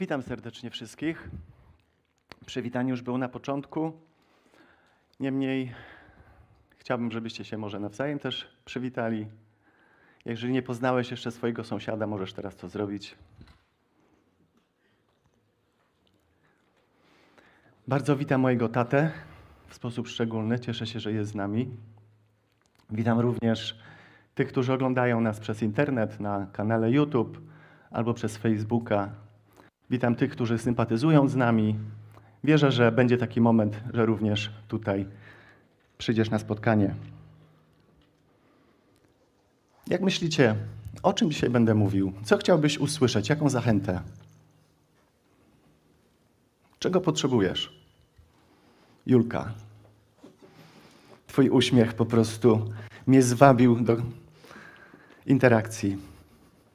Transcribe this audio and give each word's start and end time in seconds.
Witam 0.00 0.22
serdecznie 0.22 0.70
wszystkich. 0.70 1.30
Przywitanie 2.46 2.90
już 2.90 3.02
było 3.02 3.18
na 3.18 3.28
początku. 3.28 3.92
Niemniej 5.20 5.74
chciałbym, 6.78 7.10
żebyście 7.10 7.44
się 7.44 7.58
może 7.58 7.80
nawzajem 7.80 8.18
też 8.18 8.48
przywitali. 8.64 9.26
Jeżeli 10.24 10.52
nie 10.52 10.62
poznałeś 10.62 11.10
jeszcze 11.10 11.30
swojego 11.30 11.64
sąsiada, 11.64 12.06
możesz 12.06 12.32
teraz 12.32 12.56
to 12.56 12.68
zrobić. 12.68 13.14
Bardzo 17.88 18.16
witam 18.16 18.40
mojego 18.40 18.68
tatę 18.68 19.10
w 19.66 19.74
sposób 19.74 20.08
szczególny. 20.08 20.60
Cieszę 20.60 20.86
się, 20.86 21.00
że 21.00 21.12
jest 21.12 21.30
z 21.30 21.34
nami. 21.34 21.70
Witam 22.90 23.20
również 23.20 23.78
tych, 24.34 24.48
którzy 24.48 24.72
oglądają 24.72 25.20
nas 25.20 25.40
przez 25.40 25.62
internet 25.62 26.20
na 26.20 26.46
kanale 26.52 26.90
YouTube 26.90 27.40
albo 27.90 28.14
przez 28.14 28.36
Facebooka. 28.36 29.29
Witam 29.90 30.14
tych, 30.14 30.30
którzy 30.30 30.58
sympatyzują 30.58 31.28
z 31.28 31.36
nami. 31.36 31.76
Wierzę, 32.44 32.72
że 32.72 32.92
będzie 32.92 33.18
taki 33.18 33.40
moment, 33.40 33.80
że 33.94 34.06
również 34.06 34.50
tutaj 34.68 35.06
przyjdziesz 35.98 36.30
na 36.30 36.38
spotkanie. 36.38 36.94
Jak 39.86 40.00
myślicie, 40.00 40.54
o 41.02 41.12
czym 41.12 41.30
dzisiaj 41.30 41.50
będę 41.50 41.74
mówił? 41.74 42.12
Co 42.24 42.38
chciałbyś 42.38 42.78
usłyszeć? 42.78 43.28
Jaką 43.28 43.48
zachętę? 43.48 44.00
Czego 46.78 47.00
potrzebujesz? 47.00 47.80
Julka, 49.06 49.52
Twój 51.30 51.50
uśmiech 51.50 51.94
po 51.94 52.06
prostu 52.06 52.70
mnie 53.06 53.22
zwabił 53.22 53.80
do 53.80 53.96
interakcji. 55.26 55.98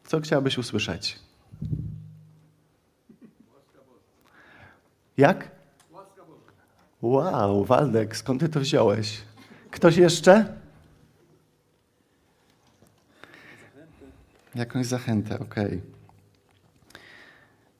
Co 0.03 0.21
chciałbyś 0.21 0.57
usłyszeć? 0.57 1.24
Jak? 5.17 5.51
Wow, 7.01 7.65
Waldek, 7.65 8.17
skąd 8.17 8.39
ty 8.39 8.49
to 8.49 8.59
wziąłeś? 8.59 9.21
Ktoś 9.71 9.97
jeszcze? 9.97 10.45
Jakąś 14.55 14.85
zachętę, 14.85 15.39
okej. 15.39 15.81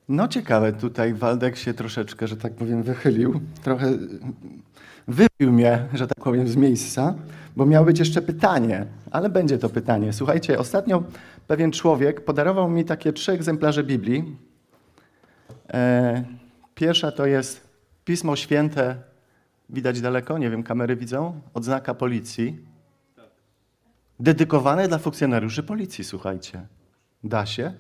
No 0.10 0.28
ciekawe, 0.28 0.74
tutaj 0.74 1.14
Waldek 1.14 1.58
się 1.58 1.74
troszeczkę, 1.74 2.28
że 2.28 2.38
tak 2.38 2.54
powiem, 2.54 2.84
wychylił. 2.84 3.42
Trochę 3.64 3.92
wybił 5.08 5.54
mnie, 5.54 5.88
że 5.94 6.08
tak 6.08 6.24
powiem, 6.24 6.48
z 6.48 6.56
miejsca, 6.56 7.16
bo 7.56 7.66
miało 7.66 7.86
być 7.86 8.00
jeszcze 8.00 8.22
pytanie, 8.22 8.86
ale 9.12 9.30
będzie 9.30 9.58
to 9.58 9.70
pytanie. 9.70 10.14
Słuchajcie, 10.14 10.60
ostatnio 10.60 11.04
pewien 11.48 11.72
człowiek 11.72 12.26
podarował 12.26 12.70
mi 12.70 12.86
takie 12.86 13.14
trzy 13.14 13.32
egzemplarze 13.32 13.84
Biblii. 13.84 14.38
E, 15.74 16.24
Pierwsza 16.76 17.12
to 17.12 17.26
jest 17.26 17.70
Pismo 18.06 18.36
Święte, 18.36 18.96
widać 19.70 20.02
daleko, 20.02 20.38
nie 20.38 20.50
wiem, 20.50 20.64
kamery 20.64 20.96
widzą, 20.96 21.42
odznaka 21.54 21.94
policji. 21.94 22.66
Dedykowane 24.20 24.88
dla 24.88 24.98
funkcjonariuszy 24.98 25.64
policji, 25.64 26.04
słuchajcie. 26.04 26.68
Da 27.24 27.46
się? 27.46 27.74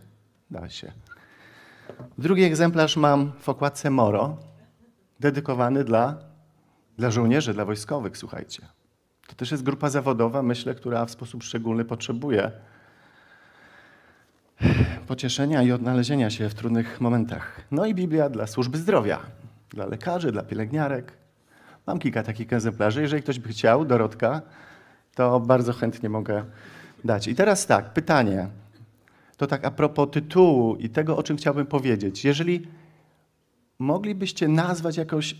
Da 0.51 0.69
się. 0.69 0.91
Drugi 2.17 2.43
egzemplarz 2.43 2.97
mam 2.97 3.31
w 3.39 3.49
okładce 3.49 3.89
Moro, 3.89 4.37
dedykowany 5.19 5.83
dla, 5.83 6.17
dla 6.97 7.11
żołnierzy, 7.11 7.53
dla 7.53 7.65
wojskowych, 7.65 8.17
słuchajcie. 8.17 8.67
To 9.27 9.35
też 9.35 9.51
jest 9.51 9.63
grupa 9.63 9.89
zawodowa, 9.89 10.43
myślę, 10.43 10.75
która 10.75 11.05
w 11.05 11.11
sposób 11.11 11.43
szczególny 11.43 11.85
potrzebuje 11.85 12.51
pocieszenia 15.07 15.63
i 15.63 15.71
odnalezienia 15.71 16.29
się 16.29 16.49
w 16.49 16.53
trudnych 16.53 17.01
momentach. 17.01 17.61
No 17.71 17.85
i 17.85 17.95
Biblia 17.95 18.29
dla 18.29 18.47
służby 18.47 18.77
zdrowia, 18.77 19.19
dla 19.69 19.85
lekarzy, 19.85 20.31
dla 20.31 20.43
pielęgniarek. 20.43 21.13
Mam 21.87 21.99
kilka 21.99 22.23
takich 22.23 22.53
egzemplarzy. 22.53 23.01
Jeżeli 23.01 23.23
ktoś 23.23 23.39
by 23.39 23.49
chciał, 23.49 23.85
Dorotka, 23.85 24.41
to 25.15 25.39
bardzo 25.39 25.73
chętnie 25.73 26.09
mogę 26.09 26.45
dać. 27.03 27.27
I 27.27 27.35
teraz 27.35 27.65
tak, 27.65 27.93
pytanie. 27.93 28.47
To 29.37 29.47
tak 29.47 29.65
a 29.65 29.71
propos 29.71 30.09
tytułu 30.11 30.75
i 30.75 30.89
tego, 30.89 31.17
o 31.17 31.23
czym 31.23 31.37
chciałbym 31.37 31.65
powiedzieć. 31.65 32.25
Jeżeli 32.25 32.67
moglibyście 33.79 34.47
nazwać 34.47 34.97
jakąś 34.97 35.35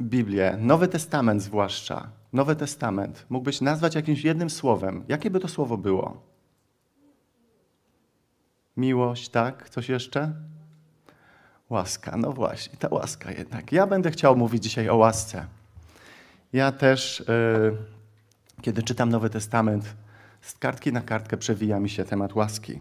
Biblię, 0.00 0.56
Nowy 0.60 0.88
Testament 0.88 1.42
zwłaszcza, 1.42 2.08
Nowy 2.32 2.56
Testament, 2.56 3.26
mógłbyś 3.28 3.60
nazwać 3.60 3.94
jakimś 3.94 4.24
jednym 4.24 4.50
słowem, 4.50 5.04
jakie 5.08 5.30
by 5.30 5.40
to 5.40 5.48
słowo 5.48 5.76
było? 5.76 6.29
Miłość, 8.80 9.28
tak? 9.28 9.70
Coś 9.70 9.88
jeszcze? 9.88 10.32
Łaska, 11.70 12.16
no 12.16 12.32
właśnie, 12.32 12.76
ta 12.78 12.88
łaska 12.90 13.30
jednak. 13.30 13.72
Ja 13.72 13.86
będę 13.86 14.10
chciał 14.10 14.36
mówić 14.36 14.62
dzisiaj 14.62 14.88
o 14.88 14.96
łasce. 14.96 15.46
Ja 16.52 16.72
też, 16.72 17.24
yy, 17.28 17.76
kiedy 18.62 18.82
czytam 18.82 19.08
Nowy 19.08 19.30
Testament, 19.30 19.94
z 20.40 20.58
kartki 20.58 20.92
na 20.92 21.00
kartkę 21.00 21.36
przewija 21.36 21.80
mi 21.80 21.90
się 21.90 22.04
temat 22.04 22.34
łaski. 22.34 22.80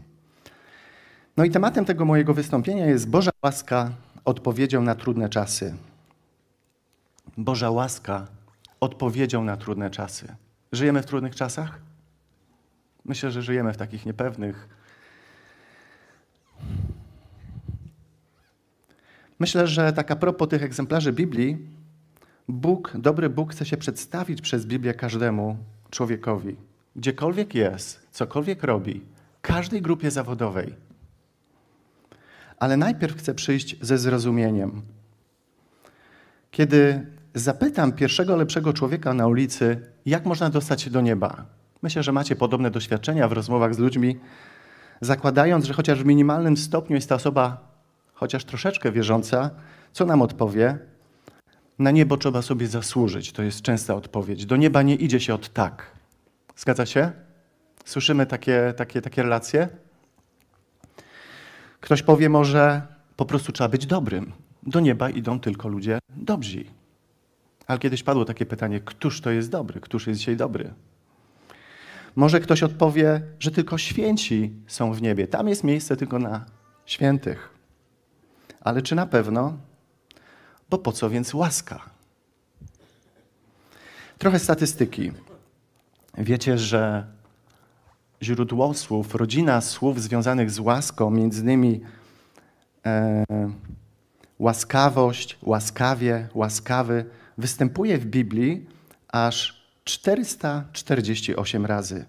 No 1.37 1.43
i 1.43 1.51
tematem 1.51 1.85
tego 1.85 2.05
mojego 2.05 2.33
wystąpienia 2.33 2.85
jest 2.85 3.09
Boża 3.09 3.31
łaska 3.43 3.91
odpowiedzią 4.25 4.81
na 4.81 4.95
trudne 4.95 5.29
czasy. 5.29 5.75
Boża 7.37 7.69
łaska 7.71 8.27
odpowiedzią 8.79 9.43
na 9.43 9.57
trudne 9.57 9.89
czasy. 9.89 10.35
Żyjemy 10.71 11.01
w 11.01 11.05
trudnych 11.05 11.35
czasach? 11.35 11.79
Myślę, 13.05 13.31
że 13.31 13.41
żyjemy 13.41 13.73
w 13.73 13.77
takich 13.77 14.05
niepewnych, 14.05 14.78
Myślę, 19.39 19.67
że 19.67 19.93
tak 19.93 20.11
a 20.11 20.15
propos 20.15 20.49
tych 20.49 20.63
egzemplarzy 20.63 21.13
Biblii, 21.13 21.57
Bóg, 22.47 22.93
dobry 22.95 23.29
Bóg 23.29 23.51
chce 23.51 23.65
się 23.65 23.77
przedstawić 23.77 24.41
przez 24.41 24.65
Biblię 24.65 24.93
każdemu 24.93 25.57
człowiekowi. 25.89 26.55
Gdziekolwiek 26.95 27.55
jest, 27.55 28.07
cokolwiek 28.11 28.63
robi, 28.63 29.01
każdej 29.41 29.81
grupie 29.81 30.11
zawodowej. 30.11 30.75
Ale 32.57 32.77
najpierw 32.77 33.17
chce 33.17 33.33
przyjść 33.33 33.75
ze 33.81 33.97
zrozumieniem. 33.97 34.81
Kiedy 36.51 37.05
zapytam 37.33 37.91
pierwszego 37.91 38.35
lepszego 38.35 38.73
człowieka 38.73 39.13
na 39.13 39.27
ulicy, 39.27 39.81
jak 40.05 40.25
można 40.25 40.49
dostać 40.49 40.81
się 40.81 40.89
do 40.89 41.01
nieba, 41.01 41.45
myślę, 41.81 42.03
że 42.03 42.11
macie 42.11 42.35
podobne 42.35 42.71
doświadczenia 42.71 43.27
w 43.27 43.31
rozmowach 43.31 43.75
z 43.75 43.79
ludźmi, 43.79 44.19
zakładając, 45.01 45.65
że 45.65 45.73
chociaż 45.73 46.03
w 46.03 46.05
minimalnym 46.05 46.57
stopniu 46.57 46.95
jest 46.95 47.09
ta 47.09 47.15
osoba 47.15 47.68
chociaż 48.19 48.45
troszeczkę 48.45 48.91
wierząca, 48.91 49.49
co 49.91 50.05
nam 50.05 50.21
odpowie? 50.21 50.77
Na 51.79 51.91
niebo 51.91 52.17
trzeba 52.17 52.41
sobie 52.41 52.67
zasłużyć. 52.67 53.31
To 53.31 53.43
jest 53.43 53.61
częsta 53.61 53.95
odpowiedź. 53.95 54.45
Do 54.45 54.55
nieba 54.55 54.81
nie 54.81 54.95
idzie 54.95 55.19
się 55.19 55.33
od 55.33 55.49
tak. 55.49 55.91
Zgadza 56.55 56.85
się? 56.85 57.11
Słyszymy 57.85 58.25
takie, 58.25 58.73
takie, 58.77 59.01
takie 59.01 59.23
relacje? 59.23 59.67
Ktoś 61.81 62.01
powie 62.01 62.29
może, 62.29 62.81
po 63.15 63.25
prostu 63.25 63.51
trzeba 63.51 63.67
być 63.69 63.85
dobrym. 63.85 64.31
Do 64.63 64.79
nieba 64.79 65.09
idą 65.09 65.39
tylko 65.39 65.67
ludzie 65.67 65.99
dobrzy. 66.09 66.65
Ale 67.67 67.79
kiedyś 67.79 68.03
padło 68.03 68.25
takie 68.25 68.45
pytanie, 68.45 68.79
któż 68.79 69.21
to 69.21 69.31
jest 69.31 69.51
dobry? 69.51 69.79
Któż 69.79 70.07
jest 70.07 70.19
dzisiaj 70.19 70.37
dobry? 70.37 70.73
Może 72.15 72.39
ktoś 72.39 72.63
odpowie, 72.63 73.21
że 73.39 73.51
tylko 73.51 73.77
święci 73.77 74.53
są 74.67 74.93
w 74.93 75.01
niebie. 75.01 75.27
Tam 75.27 75.47
jest 75.47 75.63
miejsce 75.63 75.97
tylko 75.97 76.19
na 76.19 76.45
świętych. 76.85 77.58
Ale 78.69 78.81
czy 78.81 78.95
na 78.95 79.05
pewno? 79.05 79.57
Bo 80.69 80.77
po 80.77 80.91
co 80.91 81.09
więc 81.09 81.33
łaska? 81.33 81.89
Trochę 84.17 84.39
statystyki. 84.39 85.11
Wiecie, 86.17 86.57
że 86.57 87.05
źródło 88.23 88.73
słów, 88.73 89.15
rodzina 89.15 89.61
słów 89.61 90.01
związanych 90.01 90.51
z 90.51 90.59
łaską, 90.59 91.09
między 91.09 91.41
innymi 91.41 91.81
e, 92.85 93.25
łaskawość, 94.39 95.37
łaskawie, 95.41 96.27
łaskawy, 96.33 97.05
występuje 97.37 97.97
w 97.97 98.05
Biblii 98.05 98.67
aż 99.07 99.65
448 99.83 101.65
razy. 101.65 102.05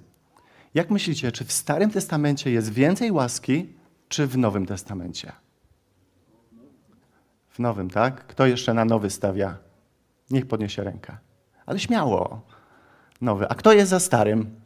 Jak 0.74 0.90
myślicie, 0.90 1.32
czy 1.32 1.44
w 1.44 1.52
Starym 1.52 1.90
Testamencie 1.90 2.50
jest 2.50 2.72
więcej 2.72 3.12
łaski, 3.12 3.72
czy 4.08 4.26
w 4.26 4.38
Nowym 4.38 4.66
Testamencie? 4.66 5.32
Nowym, 7.60 7.90
tak? 7.90 8.26
Kto 8.26 8.46
jeszcze 8.46 8.74
na 8.74 8.84
nowy 8.84 9.10
stawia? 9.10 9.58
Niech 10.30 10.46
podniesie 10.46 10.84
rękę. 10.84 11.16
Ale 11.66 11.78
śmiało. 11.78 12.40
Nowy. 13.20 13.48
A 13.48 13.54
kto 13.54 13.72
jest 13.72 13.90
za 13.90 14.00
starym? 14.00 14.60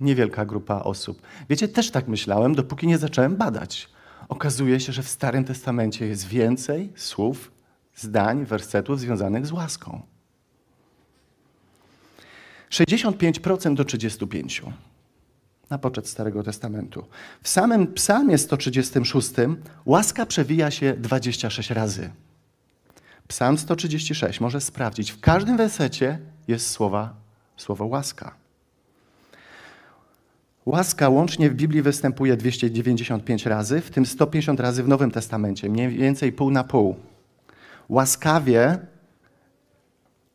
Niewielka 0.00 0.44
grupa 0.44 0.80
osób. 0.80 1.22
Wiecie, 1.48 1.68
też 1.68 1.90
tak 1.90 2.08
myślałem, 2.08 2.54
dopóki 2.54 2.86
nie 2.86 2.98
zacząłem 2.98 3.36
badać. 3.36 3.88
Okazuje 4.28 4.80
się, 4.80 4.92
że 4.92 5.02
w 5.02 5.08
Starym 5.08 5.44
Testamencie 5.44 6.06
jest 6.06 6.26
więcej 6.26 6.92
słów, 6.96 7.52
zdań, 7.94 8.44
wersetów 8.44 9.00
związanych 9.00 9.46
z 9.46 9.52
łaską. 9.52 10.02
65% 12.70 13.74
do 13.74 13.84
35%. 13.84 14.72
Na 15.72 15.78
poczet 15.78 16.08
Starego 16.08 16.42
Testamentu. 16.42 17.04
W 17.42 17.48
samym 17.48 17.86
Psalmie 17.86 18.38
136 18.38 19.30
łaska 19.84 20.26
przewija 20.26 20.70
się 20.70 20.94
26 20.98 21.70
razy. 21.70 22.10
Psalm 23.28 23.58
136 23.58 24.40
może 24.40 24.60
sprawdzić. 24.60 25.10
W 25.10 25.20
każdym 25.20 25.56
wersecie 25.56 26.18
jest 26.48 26.70
słowa, 26.70 27.14
słowo 27.56 27.86
łaska. 27.86 28.34
Łaska 30.66 31.08
łącznie 31.08 31.50
w 31.50 31.54
Biblii 31.54 31.82
występuje 31.82 32.36
295 32.36 33.46
razy, 33.46 33.80
w 33.80 33.90
tym 33.90 34.06
150 34.06 34.60
razy 34.60 34.82
w 34.82 34.88
Nowym 34.88 35.10
Testamencie, 35.10 35.68
mniej 35.68 35.88
więcej 35.88 36.32
pół 36.32 36.50
na 36.50 36.64
pół. 36.64 36.96
Łaskawie 37.88 38.78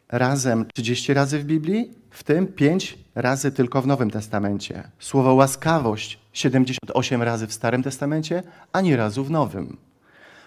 razem 0.09 0.65
30 0.73 1.13
razy 1.13 1.39
w 1.39 1.45
Biblii, 1.45 1.91
w 2.09 2.23
tym 2.23 2.47
5 2.47 2.97
razy 3.17 3.51
tylko 3.51 3.81
w 3.81 3.87
Nowym 3.87 4.11
Testamencie. 4.11 4.83
Słowo 4.99 5.33
łaskawość 5.33 6.19
78 6.33 7.23
razy 7.23 7.47
w 7.47 7.53
Starym 7.53 7.83
Testamencie, 7.83 8.43
ani 8.73 8.95
razu 8.95 9.23
w 9.23 9.31
Nowym. 9.31 9.77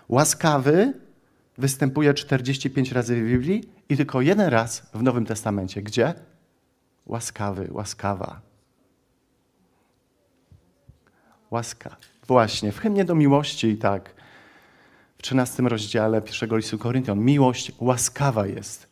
Łaskawy 0.08 0.92
występuje 1.58 2.14
45 2.14 2.92
razy 2.92 3.16
w 3.16 3.26
Biblii 3.26 3.68
i 3.88 3.96
tylko 3.96 4.20
jeden 4.20 4.48
raz 4.48 4.82
w 4.94 5.02
Nowym 5.02 5.26
Testamencie. 5.26 5.82
Gdzie? 5.82 6.14
Łaskawy, 7.06 7.68
łaskawa. 7.72 8.40
Łaska. 11.50 11.96
Właśnie, 12.26 12.72
w 12.72 12.78
hymnie 12.78 13.04
do 13.04 13.14
miłości, 13.14 13.76
tak, 13.76 14.14
w 15.18 15.22
13 15.22 15.62
rozdziale 15.62 16.22
pierwszego 16.22 16.56
listu 16.56 16.78
Koryntian, 16.78 17.18
miłość 17.18 17.72
łaskawa 17.80 18.46
jest. 18.46 18.89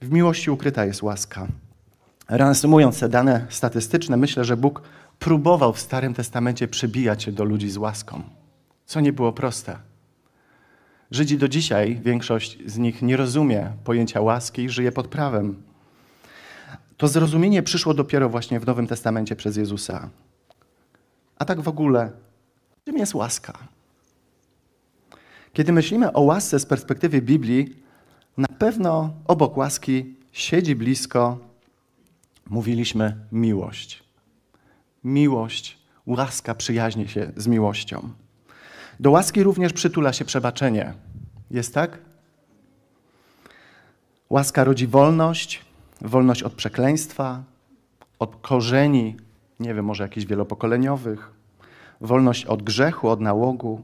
W 0.00 0.10
miłości 0.10 0.50
ukryta 0.50 0.84
jest 0.84 1.02
łaska. 1.02 1.46
Reasumując 2.28 3.00
te 3.00 3.08
dane 3.08 3.46
statystyczne, 3.48 4.16
myślę, 4.16 4.44
że 4.44 4.56
Bóg 4.56 4.82
próbował 5.18 5.72
w 5.72 5.80
Starym 5.80 6.14
Testamencie 6.14 6.68
przybijać 6.68 7.22
się 7.22 7.32
do 7.32 7.44
ludzi 7.44 7.70
z 7.70 7.76
łaską, 7.76 8.22
co 8.86 9.00
nie 9.00 9.12
było 9.12 9.32
proste. 9.32 9.78
Żydzi 11.10 11.38
do 11.38 11.48
dzisiaj, 11.48 12.00
większość 12.04 12.58
z 12.66 12.78
nich 12.78 13.02
nie 13.02 13.16
rozumie 13.16 13.72
pojęcia 13.84 14.20
łaski 14.20 14.62
i 14.62 14.68
żyje 14.68 14.92
pod 14.92 15.08
prawem. 15.08 15.62
To 16.96 17.08
zrozumienie 17.08 17.62
przyszło 17.62 17.94
dopiero 17.94 18.28
właśnie 18.28 18.60
w 18.60 18.66
Nowym 18.66 18.86
Testamencie 18.86 19.36
przez 19.36 19.56
Jezusa. 19.56 20.08
A 21.38 21.44
tak 21.44 21.60
w 21.60 21.68
ogóle, 21.68 22.10
czym 22.84 22.98
jest 22.98 23.14
łaska? 23.14 23.58
Kiedy 25.52 25.72
myślimy 25.72 26.12
o 26.12 26.20
łasce 26.20 26.58
z 26.58 26.66
perspektywy 26.66 27.22
Biblii, 27.22 27.87
na 28.38 28.48
pewno 28.48 29.14
obok 29.26 29.56
łaski 29.56 30.14
siedzi 30.32 30.76
blisko, 30.76 31.38
mówiliśmy, 32.50 33.16
miłość. 33.32 34.02
Miłość, 35.04 35.78
łaska 36.06 36.54
przyjaźnie 36.54 37.08
się 37.08 37.32
z 37.36 37.46
miłością. 37.46 38.08
Do 39.00 39.10
łaski 39.10 39.42
również 39.42 39.72
przytula 39.72 40.12
się 40.12 40.24
przebaczenie. 40.24 40.94
Jest 41.50 41.74
tak? 41.74 41.98
Łaska 44.30 44.64
rodzi 44.64 44.86
wolność, 44.86 45.64
wolność 46.00 46.42
od 46.42 46.52
przekleństwa, 46.52 47.42
od 48.18 48.36
korzeni, 48.36 49.16
nie 49.60 49.74
wiem, 49.74 49.84
może 49.84 50.02
jakichś 50.02 50.26
wielopokoleniowych, 50.26 51.30
wolność 52.00 52.46
od 52.46 52.62
grzechu, 52.62 53.08
od 53.08 53.20
nałogu. 53.20 53.82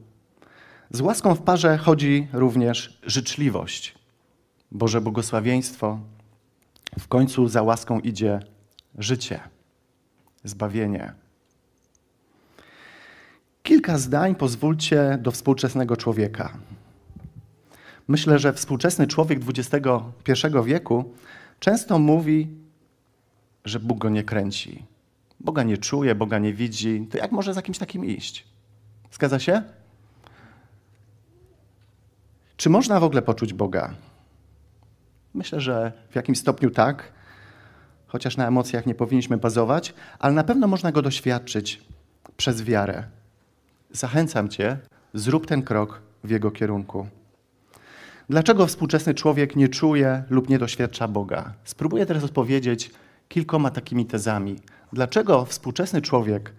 Z 0.91 1.01
łaską 1.01 1.35
w 1.35 1.43
parze 1.43 1.79
chodzi 1.79 2.29
również 2.33 3.01
życzliwość, 3.03 4.04
Boże 4.75 5.01
błogosławieństwo. 5.01 5.99
W 6.99 7.09
końcu 7.09 7.49
za 7.49 7.63
łaską 7.63 8.01
idzie 8.01 8.41
życie, 8.99 9.41
zbawienie. 10.45 11.13
Kilka 13.63 13.99
zdań 13.99 14.35
pozwólcie 14.35 15.19
do 15.23 15.31
współczesnego 15.31 15.97
człowieka. 15.97 16.53
Myślę, 18.09 18.39
że 18.39 18.53
współczesny 18.53 19.07
człowiek 19.07 19.41
XXI 19.49 20.47
wieku 20.65 21.05
często 21.61 21.99
mówi, 21.99 22.49
że 23.65 23.81
Bóg 23.81 23.99
go 23.99 24.09
nie 24.09 24.23
kręci. 24.23 24.85
Boga 25.41 25.63
nie 25.63 25.79
czuje, 25.79 26.15
Boga 26.15 26.39
nie 26.39 26.53
widzi. 26.53 27.09
To 27.11 27.19
jak 27.19 27.33
może 27.33 27.55
za 27.55 27.63
kimś 27.63 27.79
takim 27.79 28.05
iść? 28.05 28.45
Zgadza 29.13 29.39
się? 29.39 29.63
Czy 32.57 32.71
można 32.71 33.01
w 33.01 33.05
ogóle 33.05 33.23
poczuć 33.23 33.53
Boga? 33.53 33.95
Myślę, 35.35 35.61
że 35.61 35.93
w 36.11 36.17
jakimś 36.17 36.39
stopniu 36.39 36.71
tak, 36.71 37.13
chociaż 38.07 38.37
na 38.37 38.49
emocjach 38.49 38.87
nie 38.87 38.95
powinniśmy 38.95 39.37
bazować, 39.37 39.95
ale 40.19 40.35
na 40.35 40.45
pewno 40.45 40.67
można 40.67 40.93
go 40.93 41.03
doświadczyć 41.03 41.83
przez 42.37 42.63
wiarę. 42.63 43.05
Zachęcam 43.91 44.49
Cię, 44.49 44.79
zrób 45.15 45.47
ten 45.47 45.63
krok 45.63 46.03
w 46.25 46.31
jego 46.31 46.51
kierunku. 46.51 47.07
Dlaczego 48.29 48.67
współczesny 48.67 49.15
człowiek 49.15 49.57
nie 49.57 49.69
czuje 49.69 50.23
lub 50.31 50.49
nie 50.49 50.59
doświadcza 50.59 51.09
Boga? 51.09 51.55
Spróbuję 51.65 52.07
teraz 52.07 52.25
odpowiedzieć 52.25 52.91
kilkoma 53.29 53.71
takimi 53.71 54.07
tezami. 54.07 54.57
Dlaczego 54.93 55.45
współczesny 55.45 56.03
człowiek 56.03 56.53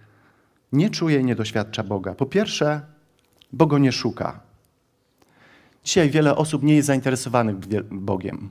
nie 0.72 0.90
czuje 0.90 1.20
i 1.20 1.24
nie 1.24 1.34
doświadcza 1.34 1.82
Boga? 1.82 2.14
Po 2.14 2.26
pierwsze, 2.26 2.80
bo 3.52 3.66
go 3.66 3.78
nie 3.78 3.92
szuka. 3.92 4.40
Dzisiaj 5.84 6.10
wiele 6.10 6.36
osób 6.36 6.62
nie 6.62 6.76
jest 6.76 6.86
zainteresowanych 6.86 7.56
Bogiem. 7.90 8.50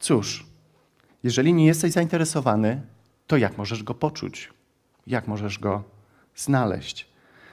Cóż, 0.00 0.46
jeżeli 1.22 1.54
nie 1.54 1.66
jesteś 1.66 1.92
zainteresowany, 1.92 2.82
to 3.26 3.36
jak 3.36 3.58
możesz 3.58 3.82
go 3.82 3.94
poczuć? 3.94 4.52
Jak 5.06 5.28
możesz 5.28 5.58
go 5.58 5.82
znaleźć? 6.36 7.08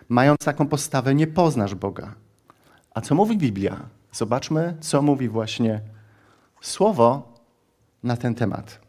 Mając 0.09 0.39
taką 0.39 0.67
postawę, 0.67 1.15
nie 1.15 1.27
poznasz 1.27 1.75
Boga. 1.75 2.15
A 2.93 3.01
co 3.01 3.15
mówi 3.15 3.37
Biblia? 3.37 3.89
Zobaczmy, 4.11 4.77
co 4.79 5.01
mówi 5.01 5.29
właśnie 5.29 5.81
Słowo 6.61 7.33
na 8.03 8.17
ten 8.17 8.35
temat. 8.35 8.79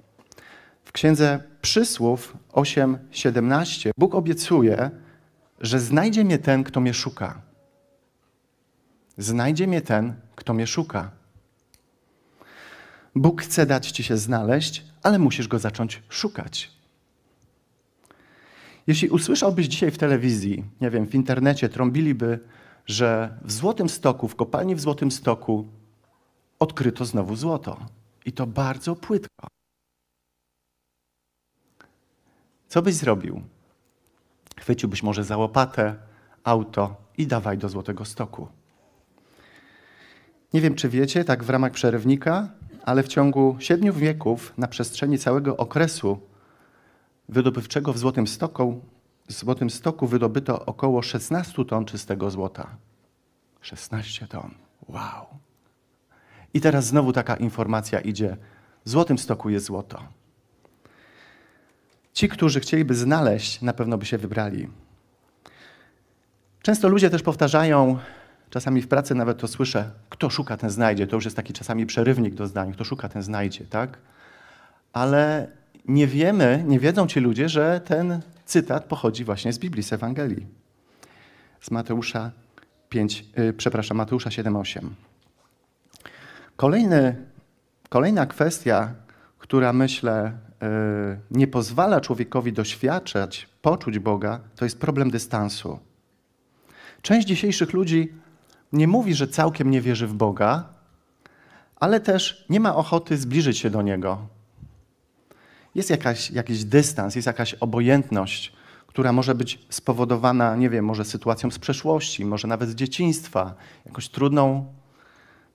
W 0.84 0.92
księdze 0.92 1.42
Przysłów 1.62 2.36
8:17 2.52 3.90
Bóg 3.98 4.14
obiecuje, 4.14 4.90
że 5.60 5.80
znajdzie 5.80 6.24
mnie 6.24 6.38
ten, 6.38 6.64
kto 6.64 6.80
mnie 6.80 6.94
szuka. 6.94 7.42
Znajdzie 9.18 9.66
mnie 9.66 9.80
ten, 9.80 10.14
kto 10.36 10.54
mnie 10.54 10.66
szuka. 10.66 11.10
Bóg 13.16 13.42
chce 13.42 13.66
dać 13.66 13.90
ci 13.90 14.04
się 14.04 14.16
znaleźć, 14.16 14.84
ale 15.02 15.18
musisz 15.18 15.48
go 15.48 15.58
zacząć 15.58 16.02
szukać. 16.08 16.70
Jeśli 18.86 19.08
usłyszałbyś 19.08 19.66
dzisiaj 19.66 19.90
w 19.90 19.98
telewizji, 19.98 20.64
nie 20.80 20.90
wiem, 20.90 21.06
w 21.06 21.14
internecie, 21.14 21.68
trąbiliby, 21.68 22.40
że 22.86 23.38
w 23.42 23.52
Złotym 23.52 23.88
Stoku, 23.88 24.28
w 24.28 24.36
kopalni 24.36 24.74
w 24.74 24.80
Złotym 24.80 25.10
Stoku 25.10 25.66
odkryto 26.58 27.04
znowu 27.04 27.36
złoto. 27.36 27.86
I 28.24 28.32
to 28.32 28.46
bardzo 28.46 28.96
płytko. 28.96 29.46
Co 32.68 32.82
byś 32.82 32.94
zrobił? 32.94 33.42
Chwyciłbyś 34.56 35.02
może 35.02 35.24
za 35.24 35.36
łopatę, 35.36 35.96
auto 36.44 36.96
i 37.18 37.26
dawaj 37.26 37.58
do 37.58 37.68
Złotego 37.68 38.04
Stoku. 38.04 38.48
Nie 40.52 40.60
wiem, 40.60 40.74
czy 40.74 40.88
wiecie, 40.88 41.24
tak 41.24 41.44
w 41.44 41.50
ramach 41.50 41.72
przerywnika, 41.72 42.48
ale 42.86 43.02
w 43.02 43.08
ciągu 43.08 43.56
siedmiu 43.58 43.92
wieków, 43.92 44.52
na 44.58 44.68
przestrzeni 44.68 45.18
całego 45.18 45.56
okresu 45.56 46.18
wydobywczego 47.28 47.92
w 47.92 47.98
Złotym 47.98 48.26
Stoku, 48.26 48.80
w 49.28 49.32
Złotym 49.32 49.70
Stoku 49.70 50.06
wydobyto 50.06 50.66
około 50.66 51.02
16 51.02 51.64
ton 51.64 51.84
czystego 51.84 52.30
złota. 52.30 52.76
16 53.60 54.26
ton. 54.26 54.54
Wow. 54.88 55.26
I 56.54 56.60
teraz 56.60 56.86
znowu 56.86 57.12
taka 57.12 57.36
informacja 57.36 58.00
idzie. 58.00 58.36
W 58.84 58.90
Złotym 58.90 59.18
Stoku 59.18 59.50
jest 59.50 59.66
złoto. 59.66 60.02
Ci, 62.12 62.28
którzy 62.28 62.60
chcieliby 62.60 62.94
znaleźć, 62.94 63.62
na 63.62 63.72
pewno 63.72 63.98
by 63.98 64.06
się 64.06 64.18
wybrali. 64.18 64.68
Często 66.62 66.88
ludzie 66.88 67.10
też 67.10 67.22
powtarzają, 67.22 67.98
czasami 68.56 68.82
w 68.82 68.88
pracy 68.88 69.14
nawet 69.14 69.38
to 69.38 69.48
słyszę, 69.48 69.90
kto 70.08 70.30
szuka, 70.30 70.56
ten 70.56 70.70
znajdzie. 70.70 71.06
To 71.06 71.16
już 71.16 71.24
jest 71.24 71.36
taki 71.36 71.52
czasami 71.52 71.86
przerywnik 71.86 72.34
do 72.34 72.46
zdań, 72.46 72.72
kto 72.72 72.84
szuka, 72.84 73.08
ten 73.08 73.22
znajdzie, 73.22 73.64
tak? 73.64 73.98
Ale 74.92 75.48
nie 75.88 76.06
wiemy, 76.06 76.64
nie 76.66 76.80
wiedzą 76.80 77.06
ci 77.06 77.20
ludzie, 77.20 77.48
że 77.48 77.80
ten 77.80 78.20
cytat 78.44 78.84
pochodzi 78.84 79.24
właśnie 79.24 79.52
z 79.52 79.58
Biblii, 79.58 79.82
z 79.82 79.92
Ewangelii. 79.92 80.46
Z 81.60 81.70
Mateusza 81.70 82.30
5, 82.88 83.24
yy, 83.36 83.52
przepraszam, 83.52 83.96
Mateusza 83.96 84.30
7:8. 84.30 84.88
Kolejny, 86.56 87.16
kolejna 87.88 88.26
kwestia, 88.26 88.94
która 89.38 89.72
myślę 89.72 90.32
yy, 90.60 90.68
nie 91.30 91.46
pozwala 91.46 92.00
człowiekowi 92.00 92.52
doświadczać, 92.52 93.48
poczuć 93.62 93.98
Boga, 93.98 94.40
to 94.56 94.64
jest 94.64 94.80
problem 94.80 95.10
dystansu. 95.10 95.78
Część 97.02 97.26
dzisiejszych 97.26 97.72
ludzi 97.72 98.25
nie 98.76 98.88
mówi, 98.88 99.14
że 99.14 99.28
całkiem 99.28 99.70
nie 99.70 99.80
wierzy 99.80 100.06
w 100.06 100.14
Boga, 100.14 100.64
ale 101.76 102.00
też 102.00 102.46
nie 102.48 102.60
ma 102.60 102.76
ochoty 102.76 103.16
zbliżyć 103.16 103.58
się 103.58 103.70
do 103.70 103.82
Niego. 103.82 104.18
jest 105.74 105.90
jakaś, 105.90 106.30
jakiś 106.30 106.64
dystans, 106.64 107.14
jest 107.14 107.26
jakaś 107.26 107.54
obojętność, 107.54 108.52
która 108.86 109.12
może 109.12 109.34
być 109.34 109.66
spowodowana, 109.68 110.56
nie 110.56 110.70
wiem, 110.70 110.84
może 110.84 111.04
sytuacją 111.04 111.50
z 111.50 111.58
przeszłości, 111.58 112.24
może 112.24 112.48
nawet 112.48 112.68
z 112.68 112.74
dzieciństwa, 112.74 113.54
jakąś 113.86 114.08
trudną, 114.08 114.66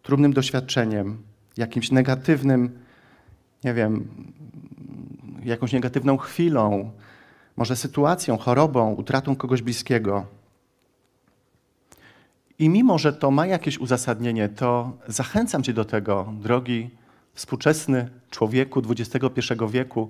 trudnym 0.03 0.33
doświadczeniem, 0.33 1.23
jakimś 1.57 1.91
negatywnym, 1.91 2.79
nie 3.63 3.73
wiem, 3.73 4.07
jakąś 5.43 5.73
negatywną 5.73 6.17
chwilą, 6.17 6.91
może 7.57 7.75
sytuacją, 7.75 8.37
chorobą, 8.37 8.93
utratą 8.93 9.35
kogoś 9.35 9.61
bliskiego. 9.61 10.40
I 12.61 12.69
mimo, 12.69 12.97
że 12.97 13.13
to 13.13 13.31
ma 13.31 13.47
jakieś 13.47 13.77
uzasadnienie, 13.77 14.49
to 14.49 14.97
zachęcam 15.07 15.63
Cię 15.63 15.73
do 15.73 15.85
tego, 15.85 16.33
drogi 16.41 16.89
współczesny 17.33 18.09
człowieku 18.29 18.81
XXI 18.89 19.53
wieku, 19.69 20.09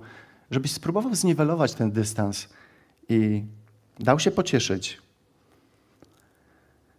żebyś 0.51 0.72
spróbował 0.72 1.15
zniwelować 1.15 1.74
ten 1.74 1.91
dystans 1.91 2.50
i 3.10 3.43
dał 4.00 4.20
się 4.20 4.31
pocieszyć. 4.31 5.01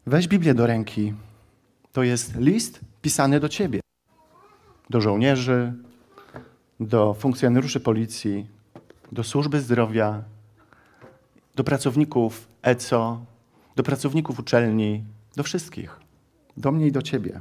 Weź 0.06 0.28
Biblię 0.28 0.54
do 0.54 0.66
ręki. 0.66 1.14
To 1.92 2.02
jest 2.02 2.36
list 2.36 2.80
pisany 3.02 3.40
do 3.40 3.48
Ciebie, 3.48 3.80
do 4.90 5.00
żołnierzy, 5.00 5.72
do 6.80 7.14
funkcjonariuszy 7.14 7.80
policji, 7.80 8.46
do 9.12 9.24
służby 9.24 9.60
zdrowia, 9.60 10.22
do 11.54 11.64
pracowników 11.64 12.48
ECO, 12.62 13.24
do 13.76 13.82
pracowników 13.82 14.38
uczelni, 14.38 15.04
do 15.36 15.42
wszystkich, 15.42 16.00
do 16.56 16.72
mnie 16.72 16.86
i 16.86 16.92
do 16.92 17.02
ciebie. 17.02 17.40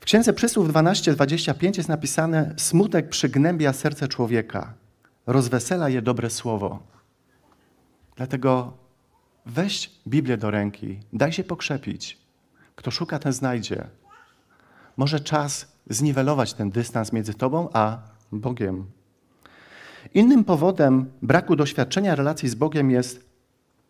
W 0.00 0.04
Księdze 0.04 0.32
Przysłów 0.32 0.68
12:25 0.68 1.76
jest 1.76 1.88
napisane: 1.88 2.54
Smutek 2.56 3.08
przygnębia 3.08 3.72
serce 3.72 4.08
człowieka, 4.08 4.74
rozwesela 5.26 5.88
je 5.88 6.02
dobre 6.02 6.30
słowo. 6.30 6.82
Dlatego 8.16 8.76
weź 9.46 9.90
Biblię 10.08 10.36
do 10.36 10.50
ręki, 10.50 11.00
daj 11.12 11.32
się 11.32 11.44
pokrzepić. 11.44 12.18
Kto 12.76 12.90
szuka, 12.90 13.18
ten 13.18 13.32
znajdzie. 13.32 13.88
Może 14.96 15.20
czas 15.20 15.72
zniwelować 15.90 16.54
ten 16.54 16.70
dystans 16.70 17.12
między 17.12 17.34
tobą 17.34 17.68
a 17.72 17.98
Bogiem. 18.32 18.86
Innym 20.14 20.44
powodem 20.44 21.10
braku 21.22 21.56
doświadczenia 21.56 22.14
relacji 22.14 22.48
z 22.48 22.54
Bogiem 22.54 22.90
jest 22.90 23.29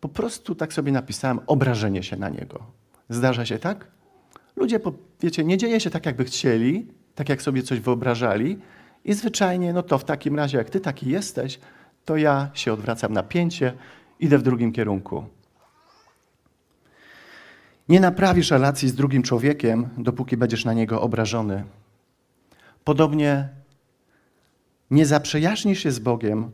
po 0.01 0.09
prostu, 0.09 0.55
tak 0.55 0.73
sobie 0.73 0.91
napisałem, 0.91 1.39
obrażenie 1.47 2.03
się 2.03 2.17
na 2.17 2.29
Niego. 2.29 2.63
Zdarza 3.09 3.45
się 3.45 3.59
tak? 3.59 3.87
Ludzie, 4.55 4.79
wiecie, 5.21 5.43
nie 5.43 5.57
dzieje 5.57 5.79
się 5.79 5.89
tak, 5.89 6.05
jakby 6.05 6.23
chcieli, 6.23 6.87
tak 7.15 7.29
jak 7.29 7.41
sobie 7.41 7.63
coś 7.63 7.79
wyobrażali 7.79 8.59
i 9.05 9.13
zwyczajnie, 9.13 9.73
no 9.73 9.83
to 9.83 9.97
w 9.97 10.03
takim 10.03 10.35
razie, 10.35 10.57
jak 10.57 10.69
Ty 10.69 10.79
taki 10.79 11.09
jesteś, 11.09 11.59
to 12.05 12.17
ja 12.17 12.49
się 12.53 12.73
odwracam 12.73 13.13
na 13.13 13.23
pięcie, 13.23 13.73
idę 14.19 14.37
w 14.37 14.43
drugim 14.43 14.71
kierunku. 14.71 15.25
Nie 17.89 17.99
naprawisz 17.99 18.51
relacji 18.51 18.89
z 18.89 18.95
drugim 18.95 19.23
człowiekiem, 19.23 19.89
dopóki 19.97 20.37
będziesz 20.37 20.65
na 20.65 20.73
niego 20.73 21.01
obrażony. 21.01 21.63
Podobnie 22.83 23.49
nie 24.91 25.05
zaprzyjaźnisz 25.05 25.79
się 25.79 25.91
z 25.91 25.99
Bogiem, 25.99 26.51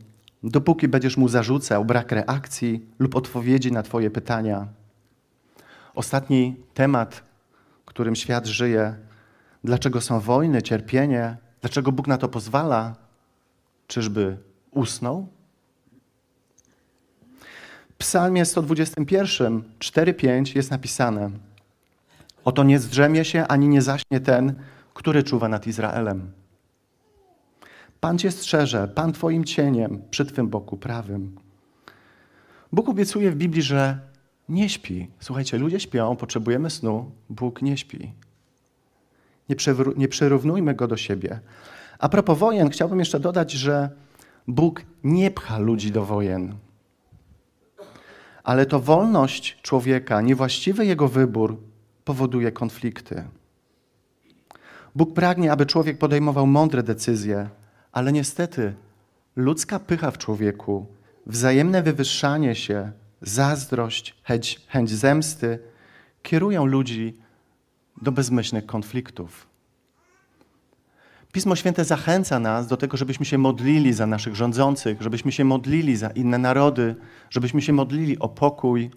dopóki 0.49 0.87
będziesz 0.87 1.17
mu 1.17 1.27
zarzucał 1.27 1.85
brak 1.85 2.11
reakcji 2.11 2.85
lub 2.99 3.15
odpowiedzi 3.15 3.71
na 3.71 3.83
Twoje 3.83 4.11
pytania. 4.11 4.67
Ostatni 5.95 6.55
temat, 6.73 7.23
którym 7.85 8.15
świat 8.15 8.45
żyje, 8.45 8.95
dlaczego 9.63 10.01
są 10.01 10.19
wojny, 10.19 10.61
cierpienie, 10.61 11.37
dlaczego 11.61 11.91
Bóg 11.91 12.07
na 12.07 12.17
to 12.17 12.29
pozwala, 12.29 12.95
czyżby 13.87 14.37
usnął? 14.71 15.27
W 17.89 17.97
Psalmie 17.97 18.45
121, 18.45 19.63
4-5 19.79 20.55
jest 20.55 20.71
napisane: 20.71 21.31
Oto 22.45 22.63
nie 22.63 22.79
zdrzemie 22.79 23.25
się 23.25 23.47
ani 23.47 23.67
nie 23.67 23.81
zaśnie 23.81 24.19
ten, 24.19 24.55
który 24.93 25.23
czuwa 25.23 25.49
nad 25.49 25.67
Izraelem. 25.67 26.31
Pan 27.99 28.17
cię 28.17 28.31
strzeże, 28.31 28.87
Pan 28.87 29.13
twoim 29.13 29.43
cieniem 29.43 30.01
przy 30.09 30.25
twym 30.25 30.47
boku 30.47 30.77
prawym. 30.77 31.35
Bóg 32.71 32.89
obiecuje 32.89 33.31
w 33.31 33.35
Biblii, 33.35 33.61
że 33.61 33.99
nie 34.49 34.69
śpi. 34.69 35.07
Słuchajcie, 35.19 35.57
ludzie 35.57 35.79
śpią, 35.79 36.15
potrzebujemy 36.15 36.69
snu, 36.69 37.11
Bóg 37.29 37.61
nie 37.61 37.77
śpi. 37.77 38.13
Nie, 39.49 39.55
nie 39.97 40.07
przyrównujmy 40.07 40.73
go 40.73 40.87
do 40.87 40.97
siebie. 40.97 41.39
A 41.99 42.09
propos 42.09 42.39
wojen, 42.39 42.69
chciałbym 42.69 42.99
jeszcze 42.99 43.19
dodać, 43.19 43.51
że 43.51 43.89
Bóg 44.47 44.81
nie 45.03 45.31
pcha 45.31 45.57
ludzi 45.57 45.91
do 45.91 46.05
wojen. 46.05 46.55
Ale 48.43 48.65
to 48.65 48.79
wolność 48.79 49.61
człowieka, 49.61 50.21
niewłaściwy 50.21 50.85
jego 50.85 51.07
wybór 51.07 51.57
powoduje 52.05 52.51
konflikty. 52.51 53.23
Bóg 54.95 55.13
pragnie, 55.13 55.51
aby 55.51 55.65
człowiek 55.65 55.97
podejmował 55.97 56.47
mądre 56.47 56.83
decyzje, 56.83 57.49
ale 57.97 58.11
niestety 58.11 58.73
ludzka 59.35 59.79
pycha 59.79 60.11
w 60.11 60.17
człowieku, 60.17 60.85
wzajemne 61.25 61.83
wywyższanie 61.83 62.55
się, 62.55 62.91
zazdrość, 63.21 64.15
chęć, 64.23 64.61
chęć 64.67 64.89
zemsty 64.89 65.59
kierują 66.23 66.65
ludzi 66.65 67.17
do 68.01 68.11
bezmyślnych 68.11 68.65
konfliktów. 68.65 69.47
Pismo 71.31 71.55
Święte 71.55 71.85
zachęca 71.85 72.39
nas 72.39 72.67
do 72.67 72.77
tego, 72.77 72.97
żebyśmy 72.97 73.25
się 73.25 73.37
modlili 73.37 73.93
za 73.93 74.07
naszych 74.07 74.35
rządzących, 74.35 75.01
żebyśmy 75.01 75.31
się 75.31 75.45
modlili 75.45 75.95
za 75.95 76.09
inne 76.09 76.37
narody, 76.37 76.95
żebyśmy 77.29 77.61
się 77.61 77.73
modlili 77.73 78.19
o 78.19 78.29
pokój. 78.29 78.91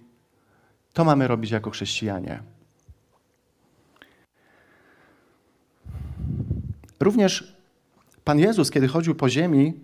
To 0.93 1.05
mamy 1.05 1.29
robić 1.29 1.51
jako 1.51 1.71
chrześcijanie. 1.71 2.43
Również 7.01 7.60
Pan 8.25 8.39
Jezus, 8.39 8.71
kiedy 8.71 8.89
chodził 8.89 9.15
po 9.15 9.29
ziemi, 9.29 9.75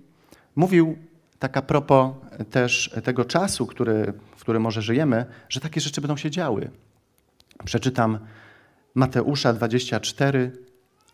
mówił 0.56 0.96
tak 1.38 1.56
a 1.56 1.62
propos 1.62 2.10
też 2.50 2.94
tego 3.04 3.24
czasu, 3.24 3.66
który, 3.66 4.12
w 4.36 4.40
którym 4.40 4.62
może 4.62 4.82
żyjemy, 4.82 5.26
że 5.48 5.60
takie 5.60 5.80
rzeczy 5.80 6.00
będą 6.00 6.16
się 6.16 6.30
działy. 6.30 6.70
Przeczytam 7.64 8.18
Mateusza 8.94 9.52
24, 9.52 10.52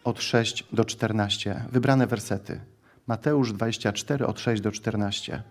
od 0.05 0.23
6 0.23 0.65
do 0.73 0.85
14. 0.85 1.65
Wybrane 1.73 2.07
wersety. 2.07 2.61
Mateusz 3.07 3.53
24, 3.53 4.27
od 4.27 4.41
6 4.41 4.63
do 4.63 4.73
14. 4.73 5.43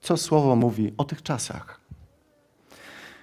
Co 0.00 0.16
słowo 0.16 0.56
mówi 0.56 0.92
o 0.96 1.04
tych 1.04 1.22
czasach? 1.22 1.80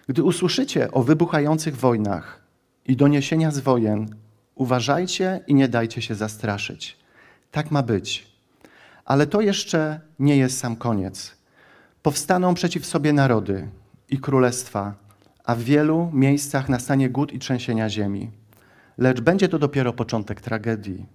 Gdy 0.08 0.24
usłyszycie 0.24 0.92
o 0.92 1.04
wybuchających 1.04 1.78
wojnach 1.78 2.42
i 2.86 2.96
doniesienia 2.96 3.52
z 3.52 3.60
wojen, 3.60 4.16
uważajcie 4.56 5.40
i 5.48 5.54
nie 5.54 5.68
dajcie 5.68 6.02
się 6.02 6.16
zastraszyć 6.16 7.01
tak 7.52 7.72
ma 7.72 7.84
być. 7.84 8.28
Ale 9.06 9.28
to 9.28 9.42
jeszcze 9.42 10.00
nie 10.20 10.38
jest 10.38 10.58
sam 10.58 10.76
koniec. 10.76 11.38
Powstaną 12.02 12.54
przeciw 12.54 12.86
sobie 12.86 13.14
narody 13.14 13.70
i 14.10 14.20
królestwa, 14.20 14.94
a 15.44 15.56
w 15.56 15.62
wielu 15.62 16.10
miejscach 16.14 16.70
nastanie 16.70 17.10
głód 17.10 17.34
i 17.34 17.40
trzęsienia 17.40 17.90
ziemi. 17.90 18.32
Lecz 18.98 19.22
będzie 19.22 19.50
to 19.50 19.60
dopiero 19.60 19.94
początek 19.94 20.42
tragedii. 20.42 21.06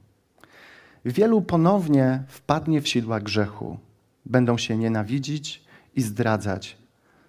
Wielu 1.05 1.43
ponownie 1.43 2.23
wpadnie 2.29 2.81
w 2.81 2.89
sidła 2.89 3.21
grzechu. 3.21 3.79
Będą 4.25 4.59
się 4.59 4.77
nienawidzić 4.77 5.65
i 5.95 6.03
zdradzać. 6.03 6.77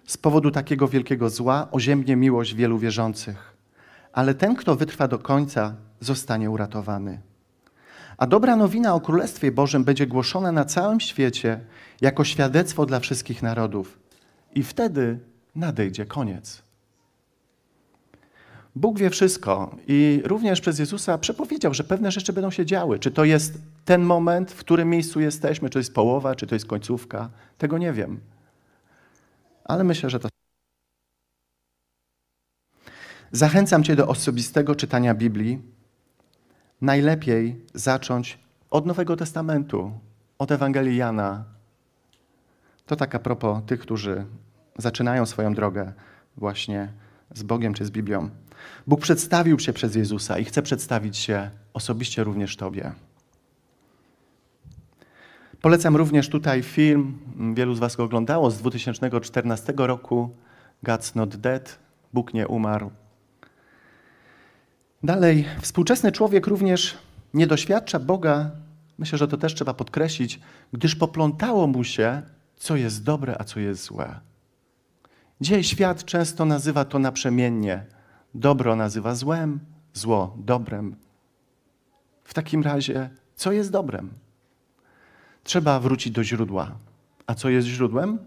Z 0.06 0.16
powodu 0.16 0.50
takiego 0.50 0.88
wielkiego 0.88 1.30
zła 1.30 1.68
oziębnie 1.70 2.16
miłość 2.16 2.54
wielu 2.54 2.78
wierzących. 2.78 3.56
Ale 4.12 4.34
ten, 4.34 4.56
kto 4.56 4.76
wytrwa 4.76 5.08
do 5.08 5.18
końca, 5.18 5.74
zostanie 6.00 6.50
uratowany. 6.50 7.20
A 8.18 8.26
dobra 8.26 8.56
nowina 8.56 8.94
o 8.94 9.00
Królestwie 9.00 9.52
Bożym 9.52 9.84
będzie 9.84 10.06
głoszona 10.06 10.52
na 10.52 10.64
całym 10.64 11.00
świecie 11.00 11.60
jako 12.00 12.24
świadectwo 12.24 12.86
dla 12.86 13.00
wszystkich 13.00 13.42
narodów. 13.42 13.98
I 14.54 14.62
wtedy 14.62 15.18
nadejdzie 15.54 16.06
koniec. 16.06 16.62
Bóg 18.76 18.98
wie 18.98 19.10
wszystko 19.10 19.76
i 19.88 20.22
również 20.24 20.60
przez 20.60 20.78
Jezusa 20.78 21.18
przepowiedział, 21.18 21.74
że 21.74 21.84
pewne 21.84 22.10
rzeczy 22.12 22.32
będą 22.32 22.50
się 22.50 22.66
działy. 22.66 22.98
Czy 22.98 23.10
to 23.10 23.24
jest 23.24 23.58
ten 23.84 24.02
moment, 24.02 24.52
w 24.52 24.58
którym 24.58 24.90
miejscu 24.90 25.20
jesteśmy, 25.20 25.68
czy 25.68 25.72
to 25.72 25.78
jest 25.78 25.94
połowa, 25.94 26.34
czy 26.34 26.46
to 26.46 26.54
jest 26.54 26.66
końcówka, 26.66 27.30
tego 27.58 27.78
nie 27.78 27.92
wiem. 27.92 28.20
Ale 29.64 29.84
myślę, 29.84 30.10
że 30.10 30.20
to. 30.20 30.28
Zachęcam 33.32 33.84
Cię 33.84 33.96
do 33.96 34.08
osobistego 34.08 34.74
czytania 34.74 35.14
Biblii 35.14 35.77
najlepiej 36.80 37.64
zacząć 37.74 38.38
od 38.70 38.86
Nowego 38.86 39.16
Testamentu, 39.16 39.92
od 40.38 40.52
Ewangelii 40.52 40.96
Jana. 40.96 41.44
To 42.86 42.96
tak 42.96 43.14
a 43.14 43.18
propos 43.18 43.62
tych, 43.66 43.80
którzy 43.80 44.24
zaczynają 44.78 45.26
swoją 45.26 45.54
drogę 45.54 45.92
właśnie 46.36 46.92
z 47.34 47.42
Bogiem 47.42 47.74
czy 47.74 47.84
z 47.84 47.90
Biblią. 47.90 48.30
Bóg 48.86 49.00
przedstawił 49.00 49.58
się 49.58 49.72
przez 49.72 49.94
Jezusa 49.94 50.38
i 50.38 50.44
chce 50.44 50.62
przedstawić 50.62 51.16
się 51.16 51.50
osobiście 51.74 52.24
również 52.24 52.56
Tobie. 52.56 52.92
Polecam 55.60 55.96
również 55.96 56.28
tutaj 56.28 56.62
film, 56.62 57.18
wielu 57.54 57.74
z 57.74 57.78
Was 57.78 57.96
go 57.96 58.04
oglądało, 58.04 58.50
z 58.50 58.58
2014 58.58 59.72
roku, 59.76 60.30
God's 60.84 61.16
Not 61.16 61.36
Dead, 61.36 61.78
Bóg 62.12 62.34
nie 62.34 62.48
umarł. 62.48 62.90
Dalej, 65.02 65.44
współczesny 65.60 66.12
człowiek 66.12 66.46
również 66.46 66.98
nie 67.34 67.46
doświadcza 67.46 67.98
Boga, 67.98 68.50
myślę, 68.98 69.18
że 69.18 69.28
to 69.28 69.36
też 69.36 69.54
trzeba 69.54 69.74
podkreślić, 69.74 70.40
gdyż 70.72 70.96
poplątało 70.96 71.66
mu 71.66 71.84
się, 71.84 72.22
co 72.56 72.76
jest 72.76 73.04
dobre, 73.04 73.36
a 73.38 73.44
co 73.44 73.60
jest 73.60 73.84
złe. 73.84 74.20
Dzisiaj 75.40 75.64
świat 75.64 76.04
często 76.04 76.44
nazywa 76.44 76.84
to 76.84 76.98
naprzemiennie. 76.98 77.86
Dobro 78.34 78.76
nazywa 78.76 79.14
złem, 79.14 79.60
zło 79.94 80.36
dobrem. 80.38 80.96
W 82.24 82.34
takim 82.34 82.62
razie, 82.62 83.10
co 83.34 83.52
jest 83.52 83.70
dobrem? 83.70 84.10
Trzeba 85.44 85.80
wrócić 85.80 86.12
do 86.12 86.24
źródła. 86.24 86.78
A 87.26 87.34
co 87.34 87.48
jest 87.48 87.68
źródłem? 87.68 88.18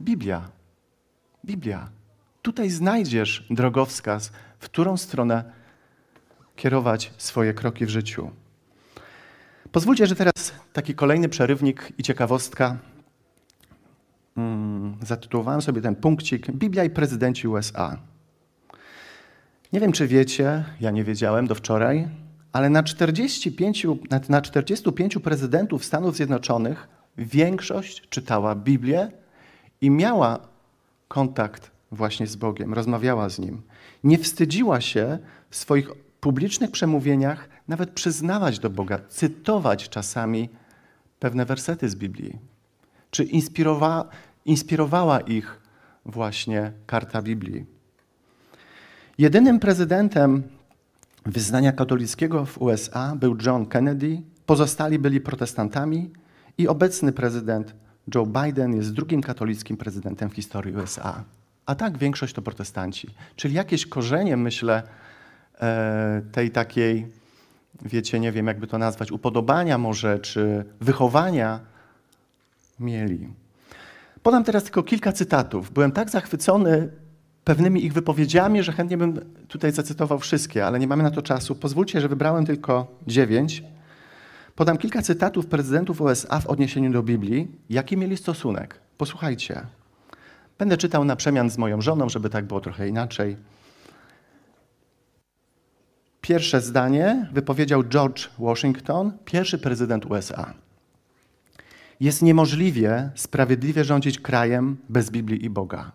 Biblia. 0.00 0.50
Biblia. 1.44 1.95
Tutaj 2.46 2.70
znajdziesz 2.70 3.46
drogowskaz, 3.50 4.32
w 4.58 4.64
którą 4.64 4.96
stronę 4.96 5.44
kierować 6.56 7.12
swoje 7.18 7.54
kroki 7.54 7.86
w 7.86 7.88
życiu. 7.88 8.30
Pozwólcie, 9.72 10.06
że 10.06 10.16
teraz 10.16 10.52
taki 10.72 10.94
kolejny 10.94 11.28
przerywnik 11.28 11.92
i 11.98 12.02
ciekawostka. 12.02 12.76
Hmm, 14.34 14.96
zatytułowałem 15.02 15.62
sobie 15.62 15.82
ten 15.82 15.96
punkcik 15.96 16.50
Biblia 16.50 16.84
i 16.84 16.90
prezydenci 16.90 17.48
USA. 17.48 17.98
Nie 19.72 19.80
wiem, 19.80 19.92
czy 19.92 20.06
wiecie, 20.06 20.64
ja 20.80 20.90
nie 20.90 21.04
wiedziałem 21.04 21.46
do 21.46 21.54
wczoraj, 21.54 22.08
ale 22.52 22.70
na 22.70 22.82
45, 22.82 23.86
na 24.28 24.42
45 24.42 25.18
prezydentów 25.18 25.84
Stanów 25.84 26.16
Zjednoczonych 26.16 26.88
większość 27.18 28.08
czytała 28.08 28.54
Biblię 28.54 29.10
i 29.80 29.90
miała 29.90 30.38
kontakt 31.08 31.75
właśnie 31.92 32.26
z 32.26 32.36
Bogiem, 32.36 32.74
rozmawiała 32.74 33.28
z 33.28 33.38
Nim. 33.38 33.62
Nie 34.04 34.18
wstydziła 34.18 34.80
się 34.80 35.18
w 35.50 35.56
swoich 35.56 35.90
publicznych 36.20 36.70
przemówieniach 36.70 37.48
nawet 37.68 37.90
przyznawać 37.90 38.58
do 38.58 38.70
Boga, 38.70 38.98
cytować 39.08 39.88
czasami 39.88 40.48
pewne 41.20 41.44
wersety 41.44 41.88
z 41.88 41.94
Biblii. 41.94 42.38
Czy 43.10 43.24
inspirowa, 43.24 44.08
inspirowała 44.44 45.20
ich 45.20 45.60
właśnie 46.06 46.72
karta 46.86 47.22
Biblii. 47.22 47.66
Jedynym 49.18 49.58
prezydentem 49.58 50.42
wyznania 51.26 51.72
katolickiego 51.72 52.46
w 52.46 52.58
USA 52.62 53.16
był 53.16 53.36
John 53.46 53.66
Kennedy, 53.66 54.22
pozostali 54.46 54.98
byli 54.98 55.20
protestantami 55.20 56.10
i 56.58 56.68
obecny 56.68 57.12
prezydent 57.12 57.74
Joe 58.14 58.26
Biden 58.26 58.74
jest 58.74 58.92
drugim 58.92 59.22
katolickim 59.22 59.76
prezydentem 59.76 60.30
w 60.30 60.34
historii 60.34 60.76
USA. 60.76 61.24
A 61.66 61.74
tak 61.74 61.98
większość 61.98 62.34
to 62.34 62.42
protestanci. 62.42 63.08
Czyli 63.36 63.54
jakieś 63.54 63.86
korzenie, 63.86 64.36
myślę, 64.36 64.82
e, 65.60 66.22
tej 66.32 66.50
takiej, 66.50 67.06
wiecie, 67.82 68.20
nie 68.20 68.32
wiem 68.32 68.46
jakby 68.46 68.66
to 68.66 68.78
nazwać, 68.78 69.12
upodobania 69.12 69.78
może, 69.78 70.18
czy 70.18 70.64
wychowania 70.80 71.60
mieli. 72.80 73.28
Podam 74.22 74.44
teraz 74.44 74.64
tylko 74.64 74.82
kilka 74.82 75.12
cytatów. 75.12 75.70
Byłem 75.70 75.92
tak 75.92 76.10
zachwycony 76.10 76.88
pewnymi 77.44 77.84
ich 77.84 77.92
wypowiedziami, 77.92 78.62
że 78.62 78.72
chętnie 78.72 78.96
bym 78.96 79.20
tutaj 79.48 79.72
zacytował 79.72 80.18
wszystkie, 80.18 80.66
ale 80.66 80.78
nie 80.78 80.86
mamy 80.86 81.02
na 81.02 81.10
to 81.10 81.22
czasu. 81.22 81.54
Pozwólcie, 81.54 82.00
że 82.00 82.08
wybrałem 82.08 82.46
tylko 82.46 82.86
dziewięć. 83.06 83.62
Podam 84.56 84.78
kilka 84.78 85.02
cytatów 85.02 85.46
prezydentów 85.46 86.00
USA 86.00 86.40
w 86.40 86.46
odniesieniu 86.46 86.92
do 86.92 87.02
Biblii. 87.02 87.48
Jaki 87.70 87.96
mieli 87.96 88.16
stosunek? 88.16 88.80
Posłuchajcie. 88.98 89.66
Będę 90.58 90.76
czytał 90.76 91.04
na 91.04 91.16
przemian 91.16 91.50
z 91.50 91.58
moją 91.58 91.80
żoną, 91.80 92.08
żeby 92.08 92.30
tak 92.30 92.44
było 92.44 92.60
trochę 92.60 92.88
inaczej. 92.88 93.36
Pierwsze 96.20 96.60
zdanie 96.60 97.28
wypowiedział 97.32 97.84
George 97.84 98.28
Washington, 98.38 99.12
pierwszy 99.24 99.58
prezydent 99.58 100.06
USA. 100.06 100.54
Jest 102.00 102.22
niemożliwie 102.22 103.10
sprawiedliwie 103.14 103.84
rządzić 103.84 104.18
krajem 104.18 104.76
bez 104.88 105.10
Biblii 105.10 105.44
i 105.44 105.50
Boga. 105.50 105.92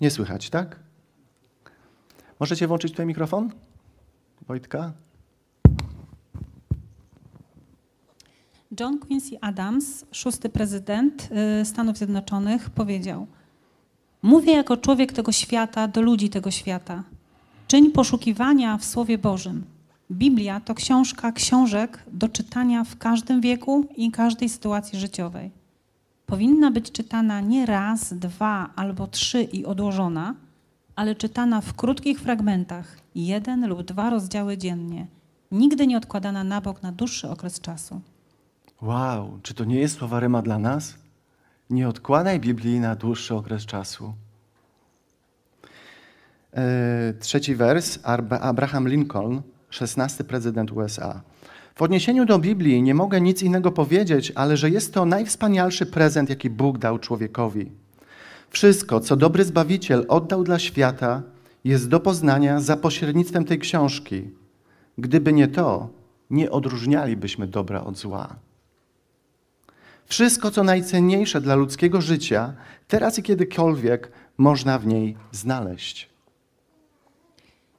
Nie 0.00 0.10
słychać, 0.10 0.50
tak? 0.50 0.76
Możecie 2.40 2.66
włączyć 2.66 2.92
tutaj 2.92 3.06
mikrofon? 3.06 3.50
Wojtka? 4.46 4.92
John 8.80 8.98
Quincy 8.98 9.40
Adams, 9.40 10.04
szósty 10.12 10.48
prezydent 10.48 11.28
y, 11.60 11.64
Stanów 11.64 11.96
Zjednoczonych, 11.96 12.70
powiedział: 12.70 13.26
Mówię 14.22 14.52
jako 14.52 14.76
człowiek 14.76 15.12
tego 15.12 15.32
świata 15.32 15.88
do 15.88 16.02
ludzi 16.02 16.30
tego 16.30 16.50
świata. 16.50 17.02
Czyń 17.68 17.90
poszukiwania 17.90 18.78
w 18.78 18.84
Słowie 18.84 19.18
Bożym. 19.18 19.64
Biblia 20.10 20.60
to 20.60 20.74
książka 20.74 21.32
książek 21.32 22.04
do 22.12 22.28
czytania 22.28 22.84
w 22.84 22.98
każdym 22.98 23.40
wieku 23.40 23.86
i 23.96 24.10
każdej 24.10 24.48
sytuacji 24.48 24.98
życiowej. 24.98 25.50
Powinna 26.26 26.70
być 26.70 26.92
czytana 26.92 27.40
nie 27.40 27.66
raz, 27.66 28.14
dwa 28.14 28.70
albo 28.76 29.06
trzy 29.06 29.42
i 29.42 29.64
odłożona, 29.64 30.34
ale 30.96 31.14
czytana 31.14 31.60
w 31.60 31.74
krótkich 31.74 32.20
fragmentach, 32.20 32.98
jeden 33.14 33.68
lub 33.68 33.82
dwa 33.82 34.10
rozdziały 34.10 34.58
dziennie, 34.58 35.06
nigdy 35.50 35.86
nie 35.86 35.96
odkładana 35.96 36.44
na 36.44 36.60
bok 36.60 36.82
na 36.82 36.92
dłuższy 36.92 37.30
okres 37.30 37.60
czasu. 37.60 38.00
Wow, 38.82 39.38
czy 39.42 39.54
to 39.54 39.64
nie 39.64 39.80
jest 39.80 39.98
słowa 39.98 40.42
dla 40.42 40.58
nas? 40.58 40.94
Nie 41.70 41.88
odkładaj 41.88 42.40
Biblii 42.40 42.80
na 42.80 42.96
dłuższy 42.96 43.34
okres 43.34 43.66
czasu. 43.66 44.14
E, 46.52 47.14
trzeci 47.20 47.54
wers, 47.54 47.98
Abraham 48.40 48.88
Lincoln, 48.88 49.42
szesnasty 49.70 50.24
prezydent 50.24 50.72
USA. 50.72 51.22
W 51.74 51.82
odniesieniu 51.82 52.26
do 52.26 52.38
Biblii 52.38 52.82
nie 52.82 52.94
mogę 52.94 53.20
nic 53.20 53.42
innego 53.42 53.72
powiedzieć, 53.72 54.32
ale 54.34 54.56
że 54.56 54.70
jest 54.70 54.94
to 54.94 55.04
najwspanialszy 55.04 55.86
prezent, 55.86 56.30
jaki 56.30 56.50
Bóg 56.50 56.78
dał 56.78 56.98
człowiekowi. 56.98 57.72
Wszystko, 58.50 59.00
co 59.00 59.16
dobry 59.16 59.44
Zbawiciel 59.44 60.04
oddał 60.08 60.44
dla 60.44 60.58
świata, 60.58 61.22
jest 61.64 61.88
do 61.88 62.00
poznania 62.00 62.60
za 62.60 62.76
pośrednictwem 62.76 63.44
tej 63.44 63.58
książki. 63.58 64.30
Gdyby 64.98 65.32
nie 65.32 65.48
to, 65.48 65.88
nie 66.30 66.50
odróżnialibyśmy 66.50 67.46
dobra 67.46 67.84
od 67.84 67.98
zła. 67.98 68.36
Wszystko, 70.12 70.50
co 70.50 70.64
najcenniejsze 70.64 71.40
dla 71.40 71.54
ludzkiego 71.54 72.00
życia, 72.00 72.54
teraz 72.88 73.18
i 73.18 73.22
kiedykolwiek 73.22 74.12
można 74.38 74.78
w 74.78 74.86
niej 74.86 75.16
znaleźć. 75.30 76.08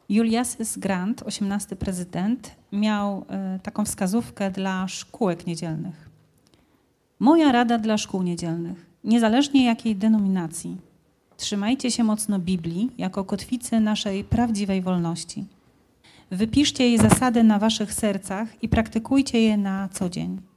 Julius 0.10 0.78
Grant, 0.78 1.24
osiemnasty 1.24 1.76
prezydent, 1.76 2.56
miał 2.72 3.26
e, 3.30 3.60
taką 3.64 3.86
wskazówkę 3.86 4.52
dla 4.52 4.88
szkółek 4.88 5.48
niedzielnych. 5.48 6.10
Moja 7.20 7.52
rada 7.52 7.78
dla 7.78 7.98
szkół 7.98 8.24
niedzielnych, 8.24 8.86
niezależnie 9.04 9.66
jakiej 9.66 9.96
denominacji, 9.96 10.78
trzymajcie 11.38 11.92
się 11.92 12.04
mocno 12.04 12.40
Biblii 12.40 12.92
jako 12.98 13.24
kotwicy 13.24 13.80
naszej 13.80 14.24
prawdziwej 14.24 14.82
wolności. 14.82 15.46
Wypiszcie 16.32 16.84
jej 16.84 16.98
zasady 16.98 17.44
na 17.44 17.60
waszych 17.60 17.94
sercach 17.94 18.64
i 18.64 18.70
praktykujcie 18.70 19.42
je 19.42 19.58
na 19.58 19.90
co 19.92 20.10
dzień. 20.10 20.53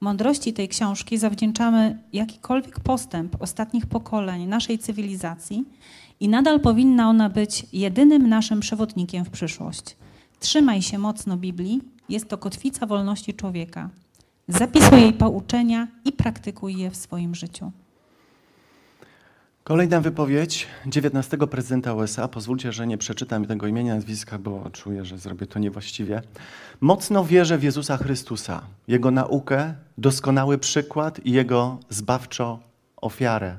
Mądrości 0.00 0.52
tej 0.52 0.68
książki 0.68 1.18
zawdzięczamy 1.18 1.98
jakikolwiek 2.12 2.80
postęp 2.80 3.42
ostatnich 3.42 3.86
pokoleń 3.86 4.46
naszej 4.46 4.78
cywilizacji 4.78 5.64
i 6.20 6.28
nadal 6.28 6.60
powinna 6.60 7.08
ona 7.08 7.28
być 7.28 7.66
jedynym 7.72 8.28
naszym 8.28 8.60
przewodnikiem 8.60 9.24
w 9.24 9.30
przyszłość. 9.30 9.96
Trzymaj 10.40 10.82
się 10.82 10.98
mocno 10.98 11.36
Biblii, 11.36 11.80
jest 12.08 12.28
to 12.28 12.38
kotwica 12.38 12.86
wolności 12.86 13.34
człowieka. 13.34 13.90
Zapisuj 14.48 15.00
jej 15.00 15.12
pouczenia 15.12 15.88
i 16.04 16.12
praktykuj 16.12 16.76
je 16.76 16.90
w 16.90 16.96
swoim 16.96 17.34
życiu. 17.34 17.72
Kolejna 19.66 20.00
wypowiedź 20.00 20.66
19 20.86 21.36
prezydenta 21.38 21.94
USA. 21.94 22.28
Pozwólcie, 22.28 22.72
że 22.72 22.86
nie 22.86 22.98
przeczytam 22.98 23.46
tego 23.46 23.66
imienia, 23.66 23.94
nazwiska, 23.94 24.38
bo 24.38 24.70
czuję, 24.72 25.04
że 25.04 25.18
zrobię 25.18 25.46
to 25.46 25.58
niewłaściwie. 25.58 26.22
Mocno 26.80 27.24
wierzę 27.24 27.58
w 27.58 27.62
Jezusa 27.62 27.96
Chrystusa, 27.96 28.62
Jego 28.88 29.10
naukę, 29.10 29.74
doskonały 29.98 30.58
przykład 30.58 31.26
i 31.26 31.32
Jego 31.32 31.78
zbawczą 31.90 32.58
ofiarę. 32.96 33.56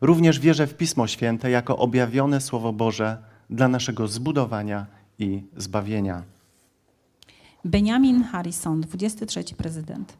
Również 0.00 0.40
wierzę 0.40 0.66
w 0.66 0.74
Pismo 0.74 1.06
Święte 1.06 1.50
jako 1.50 1.76
objawione 1.76 2.40
Słowo 2.40 2.72
Boże 2.72 3.18
dla 3.50 3.68
naszego 3.68 4.08
zbudowania 4.08 4.86
i 5.18 5.42
zbawienia. 5.56 6.22
Benjamin 7.64 8.24
Harrison, 8.24 8.80
23 8.80 9.44
prezydent. 9.56 10.12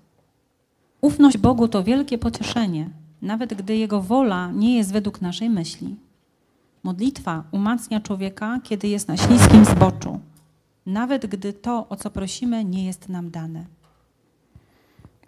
Ufność 1.00 1.38
Bogu 1.38 1.68
to 1.68 1.84
wielkie 1.84 2.18
pocieszenie, 2.18 2.90
nawet 3.22 3.54
gdy 3.54 3.76
Jego 3.76 4.00
wola 4.00 4.50
nie 4.52 4.76
jest 4.76 4.92
według 4.92 5.20
naszej 5.20 5.50
myśli. 5.50 5.96
Modlitwa 6.82 7.44
umacnia 7.50 8.00
człowieka, 8.00 8.60
kiedy 8.62 8.88
jest 8.88 9.08
na 9.08 9.16
śliskim 9.16 9.64
zboczu. 9.64 10.20
nawet 10.86 11.26
gdy 11.26 11.52
to, 11.52 11.88
o 11.88 11.96
co 11.96 12.10
prosimy, 12.10 12.64
nie 12.64 12.86
jest 12.86 13.08
nam 13.08 13.30
dane. 13.30 13.64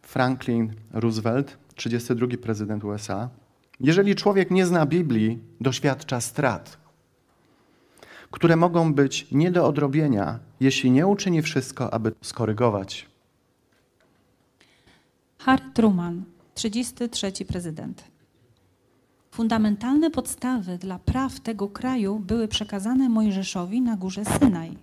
Franklin 0.03 0.73
Roosevelt, 0.93 1.59
32 1.75 2.27
prezydent 2.43 2.85
USA. 2.85 3.29
Jeżeli 3.81 4.15
człowiek 4.15 4.51
nie 4.51 4.67
zna 4.67 4.87
Biblii, 4.87 5.39
doświadcza 5.61 6.21
strat, 6.21 6.79
które 8.31 8.57
mogą 8.57 8.95
być 8.95 9.27
nie 9.33 9.51
do 9.51 9.67
odrobienia, 9.67 10.39
jeśli 10.61 10.91
nie 10.91 11.07
uczyni 11.07 11.43
wszystko, 11.43 11.95
aby 11.95 12.13
skorygować. 12.23 13.07
Harry 15.39 15.65
Truman, 15.75 16.25
33 16.55 17.45
prezydent. 17.45 18.05
Fundamentalne 19.31 20.11
podstawy 20.11 20.79
dla 20.79 20.99
praw 20.99 21.41
tego 21.41 21.69
kraju 21.69 22.19
były 22.19 22.49
przekazane 22.49 23.09
Mojżeszowi 23.09 23.81
na 23.81 23.97
górze 23.97 24.25
Synaj. 24.25 24.79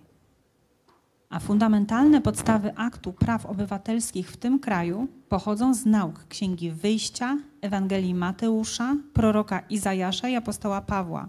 A 1.30 1.40
fundamentalne 1.40 2.20
podstawy 2.20 2.76
aktu 2.76 3.12
praw 3.12 3.46
obywatelskich 3.46 4.30
w 4.30 4.36
tym 4.36 4.58
kraju 4.58 5.08
pochodzą 5.28 5.74
z 5.74 5.86
nauk 5.86 6.24
Księgi 6.28 6.70
Wyjścia, 6.70 7.38
Ewangelii 7.60 8.14
Mateusza, 8.14 8.96
proroka 9.12 9.60
Izajasza 9.60 10.28
i 10.28 10.36
apostoła 10.36 10.80
Pawła. 10.80 11.28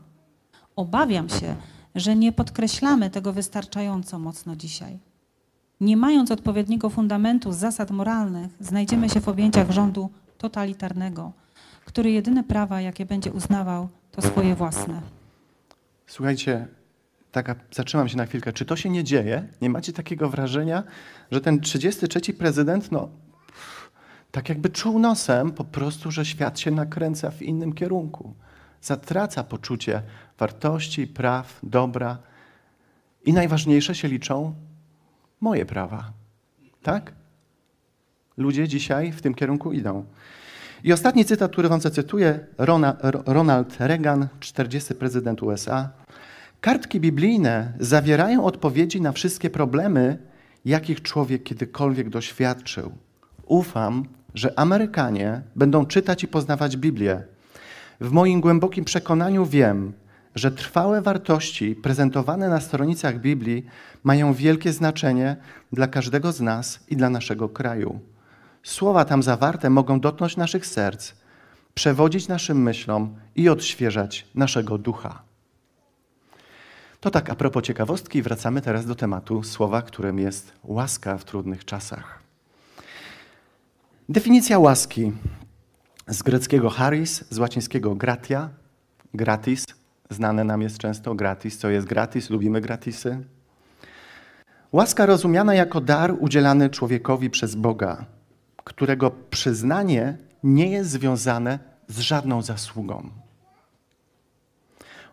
Obawiam 0.75 1.29
się, 1.29 1.56
że 1.95 2.15
nie 2.15 2.32
podkreślamy 2.32 3.10
tego 3.10 3.34
wystarczająco 3.34 4.19
mocno 4.19 4.56
dzisiaj. 4.56 4.99
Nie 5.82 5.97
mając 5.97 6.32
odpowiedniego 6.32 6.89
fundamentu 6.89 7.51
zasad 7.51 7.91
moralnych, 7.91 8.51
znajdziemy 8.60 9.10
się 9.10 9.21
w 9.21 9.27
objęciach 9.27 9.71
rządu 9.71 10.10
totalitarnego, 10.43 11.32
który 11.86 12.12
jedyne 12.12 12.43
prawa, 12.43 12.82
jakie 12.82 13.06
będzie 13.06 13.32
uznawał, 13.32 13.89
to 14.12 14.21
swoje 14.21 14.56
własne. 14.56 15.01
Słuchajcie, 16.08 16.67
taka, 17.32 17.56
zatrzymam 17.71 18.10
się 18.10 18.17
na 18.17 18.25
chwilkę. 18.25 18.53
Czy 18.53 18.65
to 18.65 18.75
się 18.75 18.89
nie 18.89 19.03
dzieje? 19.03 19.47
Nie 19.62 19.69
macie 19.69 19.93
takiego 19.93 20.29
wrażenia, 20.29 20.84
że 21.32 21.41
ten 21.41 21.60
33 21.60 22.34
prezydent, 22.34 22.91
no, 22.91 23.10
tak 24.32 24.49
jakby 24.49 24.69
czuł 24.69 24.99
nosem 24.99 25.51
po 25.51 25.63
prostu, 25.63 26.12
że 26.12 26.25
świat 26.25 26.60
się 26.60 26.71
nakręca 26.71 27.32
w 27.32 27.41
innym 27.41 27.73
kierunku. 27.73 28.34
Zatraca 28.82 29.43
poczucie 29.43 30.01
wartości, 30.39 31.08
praw, 31.08 31.60
dobra. 31.63 32.17
I 33.25 33.34
najważniejsze 33.34 33.95
się 33.95 34.08
liczą 34.08 34.56
moje 35.41 35.65
prawa. 35.65 36.12
Tak? 36.82 37.13
Ludzie 38.38 38.67
dzisiaj 38.67 39.12
w 39.12 39.22
tym 39.22 39.34
kierunku 39.34 39.74
idą. 39.74 40.06
I 40.84 40.93
ostatni 40.93 41.26
cytat, 41.26 41.52
który 41.52 41.69
wam 41.69 41.82
zacytuję, 41.82 42.39
Ronald 43.26 43.76
Reagan, 43.80 44.28
40 44.39 44.96
prezydent 44.96 45.43
USA. 45.43 45.89
Kartki 46.62 47.00
biblijne 47.00 47.74
zawierają 47.80 48.43
odpowiedzi 48.46 49.02
na 49.02 49.12
wszystkie 49.12 49.50
problemy, 49.50 50.17
jakich 50.65 51.02
człowiek 51.02 51.43
kiedykolwiek 51.43 52.10
doświadczył. 52.10 52.91
Ufam, 53.46 54.06
że 54.36 54.60
Amerykanie 54.60 55.41
będą 55.56 55.86
czytać 55.86 56.24
i 56.24 56.28
poznawać 56.28 56.78
Biblię. 56.78 57.24
W 58.02 58.12
moim 58.12 58.41
głębokim 58.41 58.86
przekonaniu 58.86 59.46
wiem, 59.46 59.93
że 60.36 60.52
trwałe 60.52 61.02
wartości 61.02 61.76
prezentowane 61.76 62.50
na 62.50 62.62
stronicach 62.62 63.19
Biblii 63.19 63.65
mają 64.04 64.34
wielkie 64.34 64.74
znaczenie 64.74 65.36
dla 65.74 65.88
każdego 65.88 66.32
z 66.32 66.41
nas 66.41 66.80
i 66.89 66.96
dla 66.96 67.10
naszego 67.10 67.50
kraju. 67.50 68.00
Słowa 68.63 69.06
tam 69.06 69.23
zawarte 69.23 69.69
mogą 69.69 69.99
dotknąć 69.99 70.38
naszych 70.38 70.65
serc, 70.65 71.13
przewodzić 71.73 72.28
naszym 72.28 72.62
myślom 72.62 73.15
i 73.36 73.49
odświeżać 73.49 74.28
naszego 74.36 74.78
ducha. 74.78 75.21
To 76.99 77.12
tak 77.12 77.30
a 77.30 77.36
propos 77.36 77.63
ciekawostki, 77.63 78.21
wracamy 78.21 78.62
teraz 78.62 78.86
do 78.86 78.95
tematu 78.95 79.43
słowa, 79.43 79.82
którym 79.82 80.19
jest 80.19 80.54
łaska 80.63 81.17
w 81.17 81.26
trudnych 81.26 81.65
czasach. 81.65 82.19
Definicja 84.10 84.60
łaski 84.60 85.12
z 86.08 86.23
greckiego 86.23 86.69
charis, 86.69 87.23
z 87.30 87.39
łacińskiego 87.39 87.95
gratia, 87.95 88.49
gratis, 89.13 89.65
znane 90.10 90.43
nam 90.43 90.62
jest 90.62 90.78
często 90.78 91.15
gratis. 91.15 91.58
Co 91.58 91.69
jest 91.69 91.88
gratis? 91.88 92.30
Lubimy 92.30 92.62
gratisy. 92.62 93.23
Łaska 94.71 95.06
rozumiana 95.06 95.54
jako 95.54 95.82
dar 95.82 96.15
udzielany 96.19 96.69
człowiekowi 96.69 97.30
przez 97.30 97.56
Boga, 97.56 98.06
którego 98.63 99.12
przyznanie 99.12 100.17
nie 100.43 100.71
jest 100.71 100.89
związane 100.89 101.60
z 101.88 101.99
żadną 101.99 102.41
zasługą. 102.41 103.10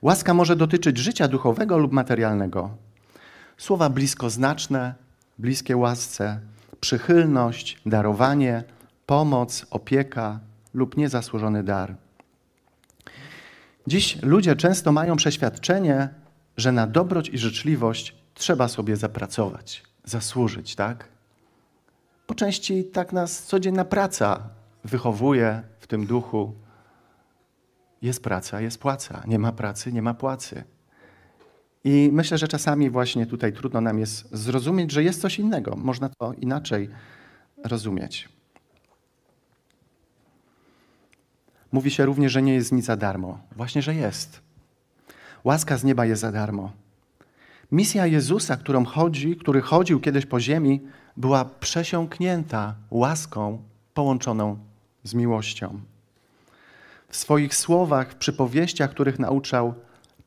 Łaska 0.03 0.35
może 0.35 0.57
dotyczyć 0.57 0.99
życia 0.99 1.29
duchowego 1.29 1.79
lub 1.79 1.93
materialnego. 1.93 2.71
Słowa 3.59 3.91
bliskoznaczne, 3.91 4.95
bliskie 5.39 5.77
łasce, 5.77 6.41
przychylność, 6.81 7.81
darowanie, 7.87 8.65
pomoc, 9.07 9.67
opieka 9.71 10.41
lub 10.75 10.97
niezasłużony 10.97 11.63
dar. 11.63 11.95
Dziś 13.87 14.23
ludzie 14.23 14.57
często 14.57 14.93
mają 14.93 15.17
przeświadczenie, 15.17 16.09
że 16.57 16.73
na 16.73 16.87
dobroć 16.87 17.29
i 17.29 17.39
życzliwość 17.39 18.15
trzeba 18.35 18.69
sobie 18.69 18.97
zapracować, 18.97 19.83
zasłużyć, 20.05 20.75
tak? 20.75 21.09
Po 22.31 22.35
części 22.35 22.85
tak 22.85 23.13
nas 23.13 23.43
codzienna 23.43 23.85
praca 23.85 24.49
wychowuje 24.85 25.63
w 25.79 25.87
tym 25.87 26.07
duchu. 26.07 26.55
Jest 28.03 28.23
praca, 28.23 28.61
jest 28.61 28.79
płaca. 28.79 29.23
Nie 29.27 29.39
ma 29.39 29.53
pracy, 29.53 29.93
nie 29.93 30.03
ma 30.03 30.15
płacy. 30.15 30.65
I 31.85 32.11
myślę, 32.13 32.39
że 32.39 32.49
czasami 32.49 32.91
właśnie 32.91 33.27
tutaj 33.27 33.53
trudno 33.53 33.81
nam 33.81 33.99
jest 33.99 34.37
zrozumieć, 34.37 34.91
że 34.91 35.03
jest 35.03 35.21
coś 35.21 35.39
innego. 35.39 35.77
Można 35.77 36.09
to 36.09 36.33
inaczej 36.33 36.91
rozumieć. 37.65 38.29
Mówi 41.73 41.91
się 41.91 42.05
również, 42.05 42.33
że 42.33 42.43
nie 42.43 42.55
jest 42.55 42.73
nic 42.73 42.85
za 42.85 42.97
darmo. 42.97 43.39
Właśnie, 43.57 43.83
że 43.83 43.95
jest. 43.95 44.41
Łaska 45.45 45.77
z 45.77 45.85
nieba 45.85 46.07
jest 46.07 46.21
za 46.21 46.33
darmo. 46.33 46.73
Misja 47.73 48.07
Jezusa, 48.07 48.57
którą 48.57 48.85
chodzi, 48.85 49.37
który 49.37 49.61
chodził 49.61 50.01
kiedyś 50.01 50.27
po 50.27 50.41
ziemi, 50.41 50.81
była 51.17 51.45
przesiąknięta 51.45 52.75
łaską 52.91 53.63
połączoną 53.95 54.59
z 55.05 55.15
miłością. 55.15 55.81
W 57.09 57.17
swoich 57.17 57.55
słowach, 57.55 58.15
przypowieściach, 58.15 58.91
których 58.91 59.19
nauczał, 59.19 59.75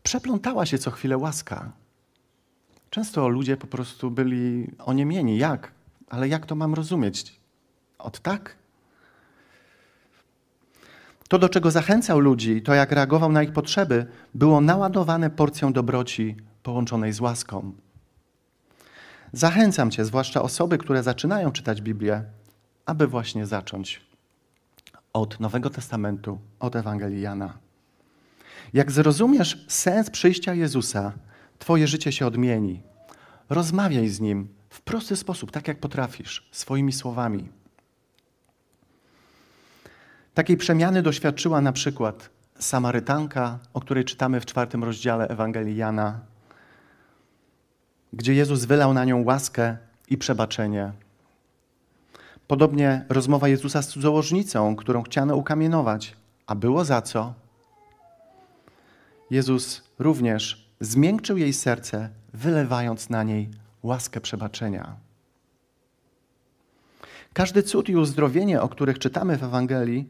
przeplątała 0.04 0.66
się 0.66 0.78
co 0.78 0.92
chwilę 0.92 1.18
łaska. 1.18 1.72
Często 2.90 3.28
ludzie 3.28 3.58
po 3.58 3.68
prostu 3.68 4.12
byli 4.12 4.72
oniemieni. 4.80 5.38
Jak? 5.38 5.72
Ale 6.10 6.28
jak 6.28 6.46
to 6.46 6.56
mam 6.56 6.74
rozumieć? 6.74 7.40
Od 8.00 8.20
tak? 8.20 8.56
To, 11.28 11.40
do 11.40 11.50
czego 11.50 11.72
zachęcał 11.72 12.20
ludzi, 12.20 12.62
to 12.62 12.74
jak 12.74 12.92
reagował 12.92 13.32
na 13.32 13.44
ich 13.44 13.54
potrzeby, 13.54 14.06
było 14.34 14.62
naładowane 14.62 15.30
porcją 15.30 15.74
dobroci 15.74 16.36
połączonej 16.64 17.14
z 17.14 17.22
łaską. 17.22 17.72
Zachęcam 19.34 19.92
Cię, 19.92 20.06
zwłaszcza 20.06 20.42
osoby, 20.42 20.78
które 20.78 21.04
zaczynają 21.04 21.52
czytać 21.52 21.82
Biblię, 21.82 22.24
aby 22.86 23.08
właśnie 23.08 23.46
zacząć 23.46 24.02
od 25.14 25.40
Nowego 25.40 25.70
Testamentu, 25.70 26.40
od 26.60 26.76
Ewangelii 26.76 27.22
Jana. 27.22 27.58
Jak 28.74 28.92
zrozumiesz 28.92 29.66
sens 29.68 30.10
przyjścia 30.10 30.54
Jezusa, 30.54 31.14
Twoje 31.60 31.88
życie 31.88 32.12
się 32.12 32.28
odmieni. 32.28 32.82
Rozmawiaj 33.50 34.10
z 34.10 34.20
Nim 34.20 34.48
w 34.70 34.82
prosty 34.82 35.16
sposób, 35.16 35.52
tak 35.52 35.68
jak 35.68 35.80
potrafisz, 35.80 36.50
swoimi 36.52 36.94
słowami. 36.94 37.50
Takiej 40.34 40.58
przemiany 40.58 41.02
doświadczyła 41.02 41.62
na 41.62 41.72
przykład 41.72 42.30
Samarytanka, 42.60 43.60
o 43.74 43.82
której 43.82 44.06
czytamy 44.06 44.42
w 44.42 44.46
czwartym 44.46 44.84
rozdziale 44.84 45.28
Ewangelii 45.28 45.76
Jana, 45.76 46.20
gdzie 48.14 48.34
Jezus 48.34 48.66
wylał 48.66 48.94
na 48.94 49.06
nią 49.06 49.24
łaskę 49.24 49.78
i 50.10 50.18
przebaczenie. 50.18 50.92
Podobnie 52.48 53.06
rozmowa 53.10 53.48
Jezusa 53.48 53.82
z 53.82 53.88
cudzołożnicą, 53.88 54.76
którą 54.76 55.04
chciano 55.04 55.36
ukamienować, 55.36 56.16
a 56.48 56.56
było 56.56 56.86
za 56.86 57.02
co. 57.02 57.34
Jezus 59.32 59.84
również 60.00 60.70
zmiękczył 60.80 61.38
jej 61.38 61.54
serce, 61.54 62.10
wylewając 62.34 63.10
na 63.10 63.24
niej 63.24 63.50
łaskę 63.84 64.22
przebaczenia. 64.22 64.96
Każdy 67.34 67.64
cud 67.64 67.90
i 67.90 67.96
uzdrowienie, 67.96 68.62
o 68.62 68.70
których 68.70 69.00
czytamy 69.00 69.38
w 69.38 69.44
Ewangelii, 69.44 70.08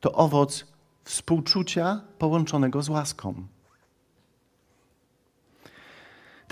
to 0.00 0.12
owoc 0.12 0.66
współczucia 1.04 2.00
połączonego 2.18 2.82
z 2.82 2.88
łaską. 2.88 3.34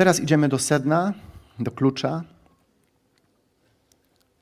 Teraz 0.00 0.20
idziemy 0.20 0.48
do 0.48 0.58
sedna, 0.58 1.12
do 1.58 1.70
klucza, 1.70 2.24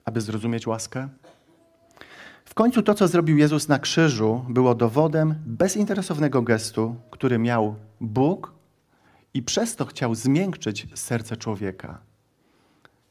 aby 0.05 0.21
zrozumieć 0.21 0.66
łaskę. 0.66 1.09
W 2.44 2.55
końcu 2.55 2.83
to, 2.83 2.94
co 2.94 3.09
zrobił 3.09 3.38
Jezus 3.38 3.68
na 3.68 3.79
krzyżu, 3.79 4.44
było 4.49 4.75
dowodem 4.75 5.35
bezinteresownego 5.47 6.42
gestu, 6.42 6.97
który 7.11 7.38
miał 7.38 7.75
Bóg 8.01 8.53
i 9.35 9.42
przez 9.42 9.77
to 9.77 9.87
chciał 9.87 10.14
zmiękczyć 10.14 10.87
serce 10.94 11.37
człowieka. 11.37 12.01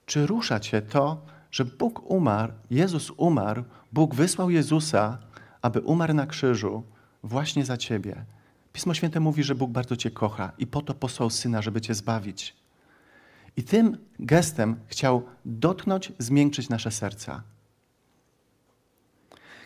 Czy 0.05 0.27
rusza 0.27 0.59
cię 0.59 0.81
to, 0.81 1.25
że 1.51 1.65
Bóg 1.65 2.11
umarł, 2.11 2.53
Jezus 2.69 3.11
umarł, 3.17 3.63
Bóg 3.91 4.15
wysłał 4.15 4.49
Jezusa, 4.49 5.17
aby 5.61 5.81
umarł 5.81 6.13
na 6.13 6.27
krzyżu 6.27 6.83
właśnie 7.23 7.65
za 7.65 7.77
ciebie? 7.77 8.25
Pismo 8.77 8.93
Święte 8.93 9.19
mówi, 9.19 9.43
że 9.43 9.55
Bóg 9.55 9.71
bardzo 9.71 9.95
cię 9.95 10.11
kocha 10.11 10.51
i 10.57 10.67
po 10.67 10.81
to 10.81 10.93
posłał 10.93 11.29
Syna, 11.29 11.61
żeby 11.61 11.81
cię 11.81 11.93
zbawić. 11.93 12.55
I 13.55 13.63
tym 13.63 13.97
gestem 14.19 14.75
chciał 14.87 15.25
dotknąć, 15.45 16.11
zmiękczyć 16.19 16.69
nasze 16.69 16.91
serca. 16.91 17.43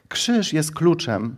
Krzyż 0.10 0.54
jest 0.54 0.72
kluczem. 0.72 1.36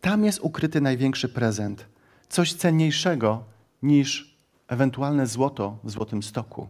Tam 0.00 0.24
jest 0.24 0.40
ukryty 0.40 0.80
największy 0.80 1.28
prezent. 1.28 1.86
Coś 2.28 2.52
cenniejszego 2.52 3.44
niż 3.82 4.36
ewentualne 4.68 5.26
złoto 5.26 5.78
w 5.84 5.90
złotym 5.90 6.22
stoku. 6.22 6.68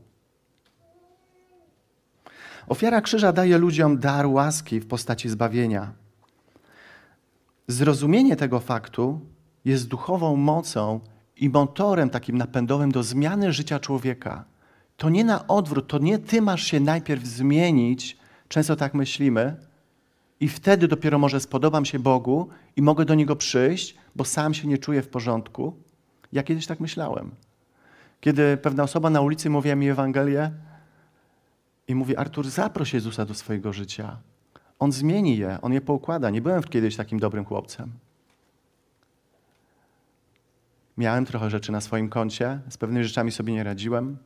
Ofiara 2.66 3.00
krzyża 3.00 3.32
daje 3.32 3.58
ludziom 3.58 3.98
dar 3.98 4.26
łaski 4.26 4.80
w 4.80 4.86
postaci 4.86 5.28
zbawienia. 5.28 5.92
Zrozumienie 7.68 8.36
tego 8.36 8.60
faktu 8.60 9.31
jest 9.64 9.88
duchową 9.88 10.36
mocą 10.36 11.00
i 11.36 11.48
motorem 11.48 12.10
takim 12.10 12.38
napędowym 12.38 12.92
do 12.92 13.02
zmiany 13.02 13.52
życia 13.52 13.80
człowieka. 13.80 14.44
To 14.96 15.08
nie 15.08 15.24
na 15.24 15.46
odwrót, 15.46 15.88
to 15.88 15.98
nie 15.98 16.18
ty 16.18 16.42
masz 16.42 16.64
się 16.64 16.80
najpierw 16.80 17.24
zmienić, 17.24 18.18
często 18.48 18.76
tak 18.76 18.94
myślimy, 18.94 19.56
i 20.40 20.48
wtedy 20.48 20.88
dopiero 20.88 21.18
może 21.18 21.40
spodobam 21.40 21.84
się 21.84 21.98
Bogu 21.98 22.48
i 22.76 22.82
mogę 22.82 23.04
do 23.04 23.14
Niego 23.14 23.36
przyjść, 23.36 23.94
bo 24.16 24.24
sam 24.24 24.54
się 24.54 24.68
nie 24.68 24.78
czuję 24.78 25.02
w 25.02 25.08
porządku. 25.08 25.76
Ja 26.32 26.42
kiedyś 26.42 26.66
tak 26.66 26.80
myślałem. 26.80 27.30
Kiedy 28.20 28.56
pewna 28.56 28.82
osoba 28.82 29.10
na 29.10 29.20
ulicy 29.20 29.50
mówiła 29.50 29.76
mi 29.76 29.88
Ewangelię 29.88 30.50
i 31.88 31.94
mówi, 31.94 32.16
Artur, 32.16 32.48
zaproś 32.48 32.94
Jezusa 32.94 33.24
do 33.24 33.34
swojego 33.34 33.72
życia. 33.72 34.16
On 34.78 34.92
zmieni 34.92 35.36
je, 35.36 35.58
On 35.62 35.72
je 35.72 35.80
poukłada. 35.80 36.30
Nie 36.30 36.42
byłem 36.42 36.62
kiedyś 36.62 36.96
takim 36.96 37.18
dobrym 37.18 37.44
chłopcem. 37.44 37.92
Miałem 40.96 41.26
trochę 41.26 41.50
rzeczy 41.50 41.72
na 41.72 41.80
swoim 41.80 42.08
koncie, 42.08 42.60
z 42.68 42.76
pewnymi 42.76 43.04
rzeczami 43.04 43.32
sobie 43.32 43.52
nie 43.52 43.64
radziłem. 43.64 44.16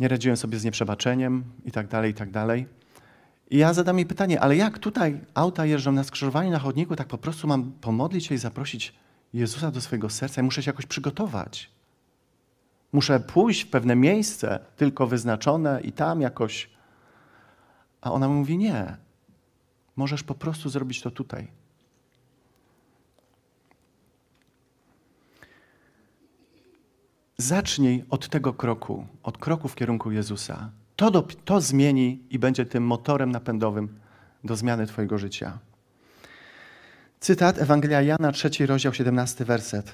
Nie 0.00 0.08
radziłem 0.08 0.36
sobie 0.36 0.58
z 0.58 0.64
nieprzebaczeniem 0.64 1.44
i 1.64 1.72
tak 1.72 1.88
dalej, 1.88 2.10
i 2.10 2.14
tak 2.14 2.30
dalej. 2.30 2.66
I 3.50 3.58
ja 3.58 3.74
zadam 3.74 3.96
jej 3.98 4.06
pytanie, 4.06 4.40
ale 4.40 4.56
jak 4.56 4.78
tutaj 4.78 5.20
auta 5.34 5.66
jeżdżą 5.66 5.92
na 5.92 6.04
skrzyżowaniu, 6.04 6.50
na 6.50 6.58
chodniku, 6.58 6.96
tak 6.96 7.08
po 7.08 7.18
prostu 7.18 7.46
mam 7.46 7.72
pomodlić 7.72 8.26
się 8.26 8.34
i 8.34 8.38
zaprosić 8.38 8.94
Jezusa 9.32 9.70
do 9.70 9.80
swojego 9.80 10.10
serca 10.10 10.40
i 10.40 10.44
muszę 10.44 10.62
się 10.62 10.70
jakoś 10.70 10.86
przygotować. 10.86 11.70
Muszę 12.92 13.20
pójść 13.20 13.64
w 13.64 13.70
pewne 13.70 13.96
miejsce, 13.96 14.60
tylko 14.76 15.06
wyznaczone 15.06 15.80
i 15.80 15.92
tam 15.92 16.20
jakoś. 16.20 16.70
A 18.00 18.12
ona 18.12 18.28
mówi: 18.28 18.58
Nie. 18.58 18.96
Możesz 19.96 20.22
po 20.22 20.34
prostu 20.34 20.68
zrobić 20.68 21.02
to 21.02 21.10
tutaj. 21.10 21.48
Zacznij 27.40 28.04
od 28.10 28.28
tego 28.28 28.52
kroku, 28.52 29.06
od 29.22 29.38
kroku 29.38 29.68
w 29.68 29.74
kierunku 29.74 30.10
Jezusa. 30.10 30.70
To, 30.96 31.10
do, 31.10 31.22
to 31.22 31.60
zmieni 31.60 32.22
i 32.30 32.38
będzie 32.38 32.66
tym 32.66 32.86
motorem 32.86 33.32
napędowym 33.32 33.98
do 34.44 34.56
zmiany 34.56 34.86
Twojego 34.86 35.18
życia. 35.18 35.58
Cytat 37.20 37.58
Ewangelia 37.58 38.02
Jana, 38.02 38.32
trzeci 38.32 38.66
rozdział, 38.66 38.94
17 38.94 39.44
werset. 39.44 39.92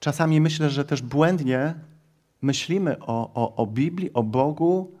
Czasami 0.00 0.40
myślę, 0.40 0.70
że 0.70 0.84
też 0.84 1.02
błędnie 1.02 1.74
myślimy 2.42 2.98
o, 2.98 3.34
o, 3.34 3.56
o 3.56 3.66
Biblii, 3.66 4.12
o 4.12 4.22
Bogu, 4.22 4.92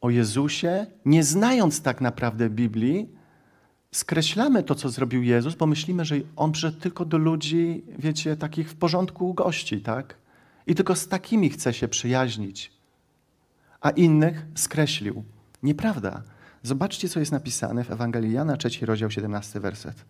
o 0.00 0.10
Jezusie, 0.10 0.86
nie 1.04 1.24
znając 1.24 1.82
tak 1.82 2.00
naprawdę 2.00 2.50
Biblii, 2.50 3.15
skreślamy 3.92 4.62
to, 4.62 4.74
co 4.74 4.88
zrobił 4.88 5.22
Jezus, 5.22 5.54
bo 5.54 5.66
myślimy, 5.66 6.04
że 6.04 6.16
On 6.36 6.52
przyszedł 6.52 6.80
tylko 6.80 7.04
do 7.04 7.18
ludzi, 7.18 7.84
wiecie, 7.98 8.36
takich 8.36 8.70
w 8.70 8.74
porządku 8.74 9.34
gości, 9.34 9.80
tak? 9.80 10.14
I 10.66 10.74
tylko 10.74 10.96
z 10.96 11.08
takimi 11.08 11.50
chce 11.50 11.74
się 11.74 11.88
przyjaźnić, 11.88 12.72
a 13.80 13.90
innych 13.90 14.46
skreślił. 14.54 15.24
Nieprawda. 15.62 16.22
Zobaczcie, 16.62 17.08
co 17.08 17.20
jest 17.20 17.32
napisane 17.32 17.84
w 17.84 17.90
Ewangelii 17.90 18.32
Jana, 18.32 18.56
3 18.56 18.86
rozdział, 18.86 19.10
17 19.10 19.60
werset. 19.60 20.04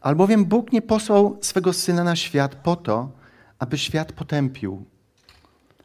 Albowiem 0.00 0.44
Bóg 0.44 0.72
nie 0.72 0.82
posłał 0.82 1.38
swego 1.40 1.72
Syna 1.72 2.04
na 2.04 2.16
świat 2.16 2.54
po 2.54 2.76
to, 2.76 3.10
aby 3.58 3.78
świat 3.78 4.12
potępił, 4.12 4.84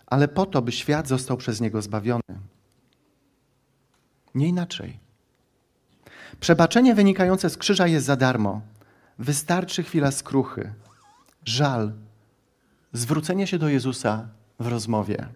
ale 0.08 0.28
po 0.28 0.46
to, 0.46 0.62
by 0.62 0.72
świat 0.72 1.08
został 1.08 1.38
przez 1.38 1.62
Niego 1.62 1.82
zbawiony. 1.82 2.40
Nie 4.36 4.48
inaczej. 4.48 5.01
Przebaczenie 6.42 6.96
wynikające 6.96 7.50
z 7.50 7.58
krzyża 7.58 7.88
jest 7.88 8.06
za 8.06 8.16
darmo. 8.16 8.62
Wystarczy 9.20 9.84
chwila 9.84 10.12
skruchy, 10.12 10.74
żal, 11.46 11.92
zwrócenie 12.94 13.48
się 13.48 13.58
do 13.58 13.70
Jezusa 13.70 14.28
w 14.60 14.68
rozmowie. 14.68 15.28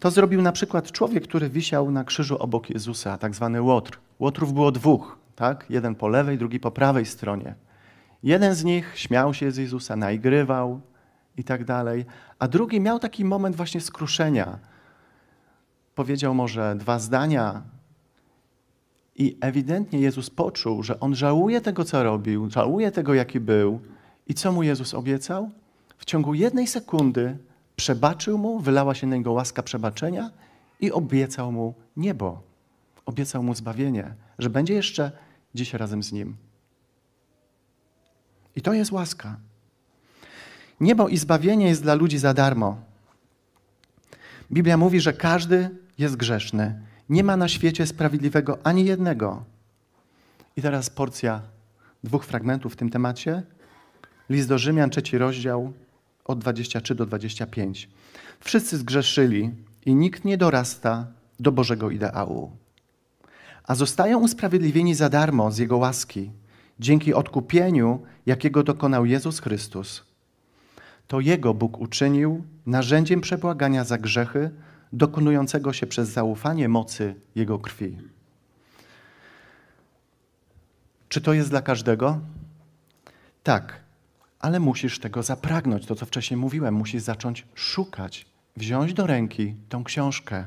To 0.00 0.10
zrobił 0.10 0.42
na 0.42 0.52
przykład 0.52 0.92
człowiek, 0.92 1.24
który 1.24 1.50
wisiał 1.50 1.90
na 1.90 2.04
krzyżu 2.04 2.36
obok 2.36 2.70
Jezusa, 2.70 3.18
tak 3.18 3.34
zwany 3.34 3.62
łotr. 3.62 3.98
Łotrów 4.18 4.52
było 4.52 4.72
dwóch, 4.72 5.18
tak? 5.36 5.66
Jeden 5.70 5.94
po 5.94 6.08
lewej, 6.08 6.38
drugi 6.38 6.60
po 6.60 6.70
prawej 6.70 7.06
stronie. 7.06 7.54
Jeden 8.22 8.54
z 8.54 8.64
nich 8.64 8.98
śmiał 8.98 9.34
się 9.34 9.50
z 9.50 9.56
Jezusa, 9.56 9.96
naigrywał 9.96 10.80
i 11.36 11.44
tak 11.44 11.64
dalej, 11.64 12.04
a 12.38 12.48
drugi 12.48 12.80
miał 12.80 12.98
taki 12.98 13.24
moment 13.24 13.56
właśnie 13.56 13.80
skruszenia. 13.80 14.58
Powiedział 15.94 16.34
może 16.34 16.76
dwa 16.78 16.98
zdania, 16.98 17.62
i 19.16 19.36
ewidentnie 19.40 20.00
Jezus 20.00 20.30
poczuł, 20.30 20.82
że 20.82 21.00
on 21.00 21.14
żałuje 21.14 21.60
tego, 21.60 21.84
co 21.84 22.02
robił, 22.02 22.50
żałuje 22.50 22.90
tego, 22.90 23.14
jaki 23.14 23.40
był. 23.40 23.80
I 24.26 24.34
co 24.34 24.52
mu 24.52 24.62
Jezus 24.62 24.94
obiecał? 24.94 25.50
W 25.98 26.04
ciągu 26.04 26.34
jednej 26.34 26.66
sekundy 26.66 27.36
przebaczył 27.76 28.38
mu, 28.38 28.60
wylała 28.60 28.94
się 28.94 29.06
na 29.06 29.16
niego 29.16 29.32
łaska 29.32 29.62
przebaczenia 29.62 30.30
i 30.80 30.92
obiecał 30.92 31.52
mu 31.52 31.74
niebo. 31.96 32.42
Obiecał 33.06 33.42
mu 33.42 33.54
zbawienie, 33.54 34.14
że 34.38 34.50
będzie 34.50 34.74
jeszcze 34.74 35.12
dziś 35.54 35.74
razem 35.74 36.02
z 36.02 36.12
nim. 36.12 36.36
I 38.56 38.62
to 38.62 38.72
jest 38.72 38.92
łaska. 38.92 39.36
Niebo 40.80 41.08
i 41.08 41.16
zbawienie 41.16 41.68
jest 41.68 41.82
dla 41.82 41.94
ludzi 41.94 42.18
za 42.18 42.34
darmo. 42.34 42.76
Biblia 44.52 44.76
mówi, 44.76 45.00
że 45.00 45.12
każdy 45.12 45.70
jest 45.98 46.16
grzeszny 46.16 46.80
nie 47.08 47.24
ma 47.24 47.36
na 47.36 47.48
świecie 47.48 47.86
sprawiedliwego 47.86 48.58
ani 48.64 48.84
jednego. 48.84 49.44
I 50.56 50.62
teraz 50.62 50.90
porcja 50.90 51.42
dwóch 52.04 52.24
fragmentów 52.24 52.72
w 52.72 52.76
tym 52.76 52.90
temacie. 52.90 53.42
List 54.30 54.48
do 54.48 54.58
Rzymian, 54.58 54.90
trzeci 54.90 55.18
rozdział, 55.18 55.72
od 56.24 56.38
23 56.38 56.94
do 56.94 57.06
25. 57.06 57.88
Wszyscy 58.40 58.78
zgrzeszyli 58.78 59.50
i 59.86 59.94
nikt 59.94 60.24
nie 60.24 60.38
dorasta 60.38 61.06
do 61.40 61.52
Bożego 61.52 61.90
ideału. 61.90 62.50
A 63.64 63.74
zostają 63.74 64.20
usprawiedliwieni 64.20 64.94
za 64.94 65.08
darmo 65.08 65.50
z 65.50 65.58
Jego 65.58 65.76
łaski, 65.76 66.30
dzięki 66.80 67.14
odkupieniu, 67.14 68.02
jakiego 68.26 68.62
dokonał 68.62 69.06
Jezus 69.06 69.40
Chrystus. 69.40 70.04
To 71.08 71.20
Jego 71.20 71.54
Bóg 71.54 71.80
uczynił 71.80 72.44
narzędziem 72.66 73.20
przebłagania 73.20 73.84
za 73.84 73.98
grzechy, 73.98 74.50
dokonującego 74.92 75.72
się 75.72 75.86
przez 75.86 76.08
zaufanie 76.08 76.68
mocy 76.68 77.14
Jego 77.34 77.58
krwi. 77.58 77.98
Czy 81.08 81.20
to 81.20 81.32
jest 81.32 81.50
dla 81.50 81.62
każdego? 81.62 82.20
Tak, 83.42 83.80
ale 84.40 84.60
musisz 84.60 84.98
tego 84.98 85.22
zapragnąć. 85.22 85.86
To, 85.86 85.94
co 85.94 86.06
wcześniej 86.06 86.36
mówiłem, 86.36 86.74
musisz 86.74 87.02
zacząć 87.02 87.46
szukać, 87.54 88.26
wziąć 88.56 88.94
do 88.94 89.06
ręki 89.06 89.54
tą 89.68 89.84
książkę. 89.84 90.46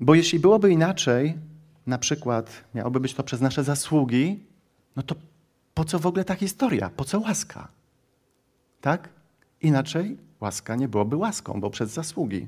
Bo 0.00 0.14
jeśli 0.14 0.38
byłoby 0.38 0.70
inaczej, 0.70 1.38
na 1.86 1.98
przykład 1.98 2.64
miałoby 2.74 3.00
być 3.00 3.14
to 3.14 3.22
przez 3.22 3.40
nasze 3.40 3.64
zasługi, 3.64 4.44
no 4.96 5.02
to 5.02 5.14
po 5.74 5.84
co 5.84 5.98
w 5.98 6.06
ogóle 6.06 6.24
ta 6.24 6.34
historia? 6.34 6.90
Po 6.96 7.04
co 7.04 7.20
łaska? 7.20 7.68
Tak? 8.80 9.08
Inaczej 9.60 10.18
łaska 10.40 10.76
nie 10.76 10.88
byłoby 10.88 11.16
łaską, 11.16 11.60
bo 11.60 11.70
przez 11.70 11.90
zasługi. 11.90 12.46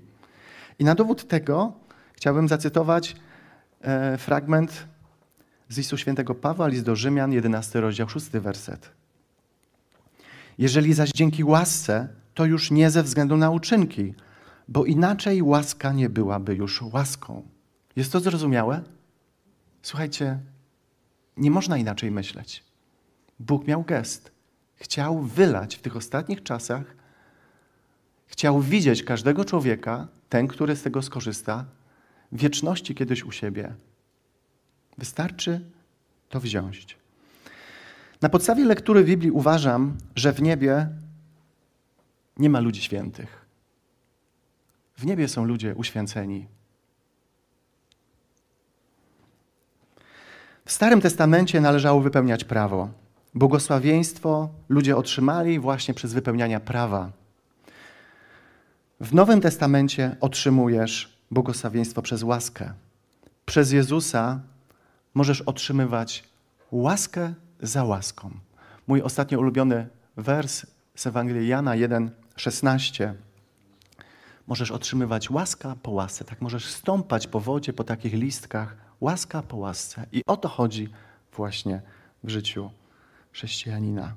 I 0.78 0.84
na 0.84 0.94
dowód 0.94 1.28
tego 1.28 1.72
chciałbym 2.12 2.48
zacytować 2.48 3.16
e, 3.80 4.18
fragment 4.18 4.86
z 5.68 5.76
listu 5.76 5.96
świętego 5.96 6.34
Pawła, 6.34 6.68
list 6.68 6.84
do 6.84 6.96
Rzymian, 6.96 7.32
11 7.32 7.80
rozdział, 7.80 8.08
6 8.08 8.30
werset. 8.30 8.90
Jeżeli 10.58 10.94
zaś 10.94 11.10
dzięki 11.10 11.44
łasce, 11.44 12.08
to 12.34 12.44
już 12.44 12.70
nie 12.70 12.90
ze 12.90 13.02
względu 13.02 13.36
na 13.36 13.50
uczynki, 13.50 14.14
bo 14.68 14.84
inaczej 14.84 15.42
łaska 15.42 15.92
nie 15.92 16.08
byłaby 16.08 16.54
już 16.54 16.82
łaską. 16.82 17.42
Jest 17.96 18.12
to 18.12 18.20
zrozumiałe? 18.20 18.82
Słuchajcie, 19.82 20.38
nie 21.36 21.50
można 21.50 21.78
inaczej 21.78 22.10
myśleć. 22.10 22.64
Bóg 23.40 23.66
miał 23.66 23.82
gest. 23.82 24.32
Chciał 24.74 25.22
wylać 25.22 25.76
w 25.76 25.82
tych 25.82 25.96
ostatnich 25.96 26.42
czasach 26.42 27.01
Chciał 28.32 28.60
widzieć 28.60 29.02
każdego 29.02 29.44
człowieka, 29.44 30.08
ten, 30.28 30.48
który 30.48 30.76
z 30.76 30.82
tego 30.82 31.02
skorzysta, 31.02 31.64
w 32.32 32.40
wieczności 32.40 32.94
kiedyś 32.94 33.24
u 33.24 33.32
siebie. 33.32 33.74
Wystarczy 34.98 35.60
to 36.28 36.40
wziąć. 36.40 36.96
Na 38.22 38.28
podstawie 38.28 38.64
lektury 38.64 39.04
Biblii 39.04 39.30
uważam, 39.30 39.96
że 40.16 40.32
w 40.32 40.42
niebie 40.42 40.88
nie 42.38 42.50
ma 42.50 42.60
ludzi 42.60 42.82
świętych. 42.82 43.46
W 44.96 45.06
niebie 45.06 45.28
są 45.28 45.44
ludzie 45.44 45.74
uświęceni. 45.74 46.46
W 50.64 50.72
Starym 50.72 51.00
Testamencie 51.00 51.60
należało 51.60 52.00
wypełniać 52.00 52.44
prawo. 52.44 52.88
Błogosławieństwo 53.34 54.48
ludzie 54.68 54.96
otrzymali 54.96 55.58
właśnie 55.58 55.94
przez 55.94 56.12
wypełnianie 56.12 56.60
prawa. 56.60 57.21
W 59.02 59.14
Nowym 59.14 59.40
Testamencie 59.40 60.16
otrzymujesz 60.20 61.18
błogosławieństwo 61.30 62.02
przez 62.02 62.22
łaskę. 62.22 62.72
Przez 63.46 63.72
Jezusa 63.72 64.40
możesz 65.14 65.40
otrzymywać 65.40 66.24
łaskę 66.72 67.34
za 67.60 67.84
łaską. 67.84 68.30
Mój 68.86 69.02
ostatnio 69.02 69.38
ulubiony 69.38 69.88
wers 70.16 70.66
z 70.94 71.06
Ewangelii 71.06 71.48
Jana 71.48 71.72
1,16. 71.72 73.12
Możesz 74.46 74.70
otrzymywać 74.70 75.30
łaska 75.30 75.76
po 75.82 75.90
łasce. 75.90 76.24
Tak 76.24 76.40
możesz 76.40 76.66
stąpać 76.66 77.26
po 77.26 77.40
wodzie, 77.40 77.72
po 77.72 77.84
takich 77.84 78.12
listkach. 78.12 78.76
Łaska 79.00 79.42
po 79.42 79.56
łasce. 79.56 80.06
I 80.12 80.22
o 80.26 80.36
to 80.36 80.48
chodzi 80.48 80.88
właśnie 81.36 81.82
w 82.24 82.28
życiu 82.28 82.70
chrześcijanina. 83.32 84.14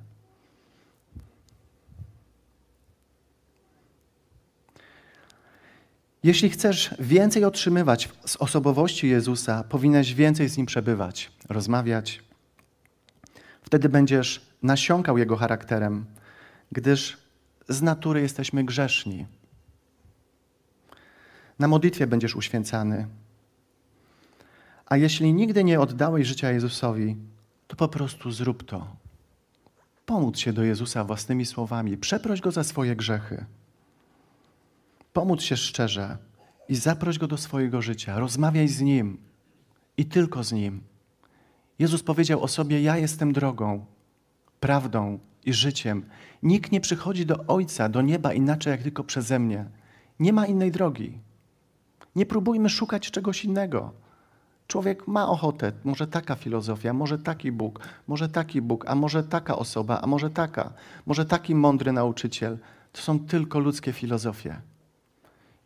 Jeśli 6.25 6.49
chcesz 6.49 6.95
więcej 6.99 7.43
otrzymywać 7.43 8.09
z 8.25 8.35
osobowości 8.35 9.09
Jezusa, 9.09 9.63
powinieneś 9.63 10.13
więcej 10.13 10.49
z 10.49 10.57
Nim 10.57 10.65
przebywać, 10.65 11.31
rozmawiać. 11.49 12.23
Wtedy 13.61 13.89
będziesz 13.89 14.41
nasiąkał 14.63 15.17
Jego 15.17 15.35
charakterem, 15.35 16.05
gdyż 16.71 17.17
z 17.69 17.81
natury 17.81 18.21
jesteśmy 18.21 18.63
grzeszni. 18.63 19.25
Na 21.59 21.67
modlitwie 21.67 22.07
będziesz 22.07 22.35
uświęcany. 22.35 23.07
A 24.85 24.97
jeśli 24.97 25.33
nigdy 25.33 25.63
nie 25.63 25.79
oddałeś 25.79 26.27
życia 26.27 26.51
Jezusowi, 26.51 27.15
to 27.67 27.75
po 27.75 27.87
prostu 27.87 28.31
zrób 28.31 28.63
to. 28.63 28.95
Pomóc 30.05 30.37
się 30.37 30.53
do 30.53 30.63
Jezusa 30.63 31.03
własnymi 31.03 31.45
słowami, 31.45 31.97
przeproś 31.97 32.41
Go 32.41 32.51
za 32.51 32.63
swoje 32.63 32.95
grzechy. 32.95 33.45
Pomóc 35.15 35.41
się 35.41 35.57
szczerze 35.57 36.17
i 36.69 36.75
zaproś 36.75 37.17
Go 37.17 37.27
do 37.27 37.37
swojego 37.37 37.81
życia. 37.81 38.19
Rozmawiaj 38.19 38.67
z 38.67 38.81
Nim 38.81 39.17
i 39.97 40.05
tylko 40.05 40.43
z 40.43 40.51
Nim. 40.51 40.83
Jezus 41.79 42.03
powiedział 42.03 42.43
o 42.43 42.47
sobie: 42.47 42.81
Ja 42.81 42.97
jestem 42.97 43.33
drogą, 43.33 43.85
prawdą 44.59 45.19
i 45.45 45.53
życiem. 45.53 46.05
Nikt 46.43 46.71
nie 46.71 46.81
przychodzi 46.81 47.25
do 47.25 47.47
Ojca, 47.47 47.89
do 47.89 48.01
nieba 48.01 48.33
inaczej 48.33 48.71
jak 48.71 48.83
tylko 48.83 49.03
przeze 49.03 49.39
mnie. 49.39 49.65
Nie 50.19 50.33
ma 50.33 50.45
innej 50.45 50.71
drogi. 50.71 51.19
Nie 52.15 52.25
próbujmy 52.25 52.69
szukać 52.69 53.11
czegoś 53.11 53.45
innego. 53.45 53.93
Człowiek 54.67 55.07
ma 55.07 55.29
ochotę, 55.29 55.71
może 55.83 56.07
taka 56.07 56.35
filozofia, 56.35 56.93
może 56.93 57.19
taki 57.19 57.51
Bóg, 57.51 57.79
może 58.07 58.29
taki 58.29 58.61
Bóg, 58.61 58.85
a 58.87 58.95
może 58.95 59.23
taka 59.23 59.55
osoba, 59.55 60.01
a 60.01 60.07
może 60.07 60.29
taka, 60.29 60.73
może 61.05 61.25
taki 61.25 61.55
mądry 61.55 61.91
nauczyciel. 61.91 62.57
To 62.91 63.01
są 63.01 63.19
tylko 63.19 63.59
ludzkie 63.59 63.93
filozofie. 63.93 64.61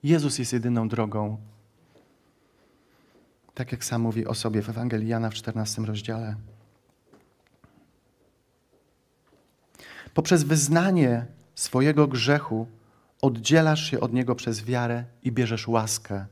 Jezus 0.04 0.40
jest 0.40 0.54
jedyną 0.54 0.88
drogą. 0.90 1.38
Tak 3.54 3.72
jak 3.72 3.84
sam 3.84 4.02
mówi 4.02 4.28
o 4.28 4.36
sobie 4.36 4.62
w 4.62 4.70
Ewangelii 4.70 5.08
Jana 5.08 5.30
w 5.30 5.34
14 5.34 5.82
rozdziale. 5.82 6.36
Poprzez 10.14 10.44
wyznanie 10.44 11.26
swojego 11.56 12.08
grzechu 12.08 12.68
oddzielasz 13.22 13.92
się 13.92 14.00
od 14.00 14.14
niego 14.14 14.36
przez 14.36 14.64
wiarę 14.64 15.04
i 15.24 15.32
bierzesz 15.32 15.68
łaskę. 15.68 16.26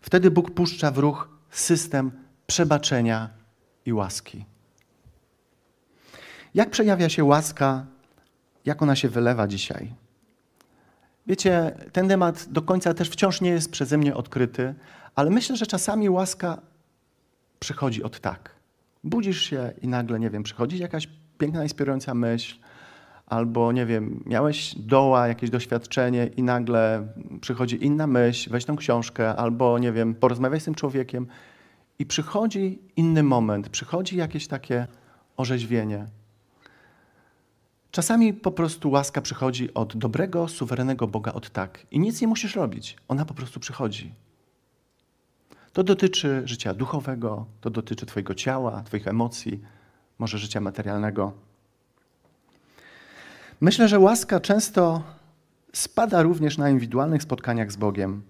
Wtedy 0.00 0.30
Bóg 0.30 0.50
puszcza 0.50 0.90
w 0.90 0.98
ruch 0.98 1.28
system 1.50 2.10
przebaczenia 2.46 3.30
i 3.86 3.92
łaski. 3.92 4.44
Jak 6.54 6.70
przejawia 6.70 7.08
się 7.08 7.24
łaska, 7.24 7.86
jak 8.64 8.82
ona 8.82 8.96
się 8.96 9.08
wylewa 9.08 9.48
dzisiaj? 9.48 10.01
Wiecie, 11.26 11.76
ten 11.92 12.08
temat 12.08 12.46
do 12.48 12.62
końca 12.62 12.94
też 12.94 13.10
wciąż 13.10 13.40
nie 13.40 13.50
jest 13.50 13.70
przeze 13.70 13.98
mnie 13.98 14.14
odkryty, 14.14 14.74
ale 15.14 15.30
myślę, 15.30 15.56
że 15.56 15.66
czasami 15.66 16.10
łaska 16.10 16.60
przychodzi 17.58 18.02
od 18.02 18.20
tak. 18.20 18.50
Budzisz 19.04 19.42
się 19.42 19.72
i 19.82 19.88
nagle, 19.88 20.20
nie 20.20 20.30
wiem, 20.30 20.42
przychodzi 20.42 20.78
jakaś 20.78 21.08
piękna, 21.38 21.62
inspirująca 21.62 22.14
myśl, 22.14 22.56
albo, 23.26 23.72
nie 23.72 23.86
wiem, 23.86 24.22
miałeś 24.26 24.74
doła, 24.78 25.28
jakieś 25.28 25.50
doświadczenie 25.50 26.26
i 26.26 26.42
nagle 26.42 27.08
przychodzi 27.40 27.84
inna 27.84 28.06
myśl, 28.06 28.50
weź 28.50 28.64
tą 28.64 28.76
książkę, 28.76 29.36
albo, 29.36 29.78
nie 29.78 29.92
wiem, 29.92 30.14
porozmawiaj 30.14 30.60
z 30.60 30.64
tym 30.64 30.74
człowiekiem 30.74 31.26
i 31.98 32.06
przychodzi 32.06 32.78
inny 32.96 33.22
moment, 33.22 33.68
przychodzi 33.68 34.16
jakieś 34.16 34.46
takie 34.46 34.86
orzeźwienie. 35.36 36.06
Czasami 37.92 38.34
po 38.34 38.52
prostu 38.52 38.90
łaska 38.90 39.22
przychodzi 39.22 39.74
od 39.74 39.96
dobrego, 39.96 40.48
suwerennego 40.48 41.06
Boga 41.06 41.32
od 41.32 41.50
tak. 41.50 41.86
I 41.90 41.98
nic 41.98 42.20
nie 42.20 42.28
musisz 42.28 42.56
robić. 42.56 42.96
Ona 43.08 43.24
po 43.24 43.34
prostu 43.34 43.60
przychodzi. 43.60 44.14
To 45.72 45.82
dotyczy 45.82 46.42
życia 46.44 46.74
duchowego, 46.74 47.46
to 47.60 47.70
dotyczy 47.70 48.06
Twojego 48.06 48.34
ciała, 48.34 48.82
Twoich 48.82 49.08
emocji, 49.08 49.60
może 50.18 50.38
życia 50.38 50.60
materialnego. 50.60 51.32
Myślę, 53.60 53.88
że 53.88 53.98
łaska 53.98 54.40
często 54.40 55.02
spada 55.72 56.22
również 56.22 56.58
na 56.58 56.70
indywidualnych 56.70 57.22
spotkaniach 57.22 57.72
z 57.72 57.76
Bogiem. 57.76 58.22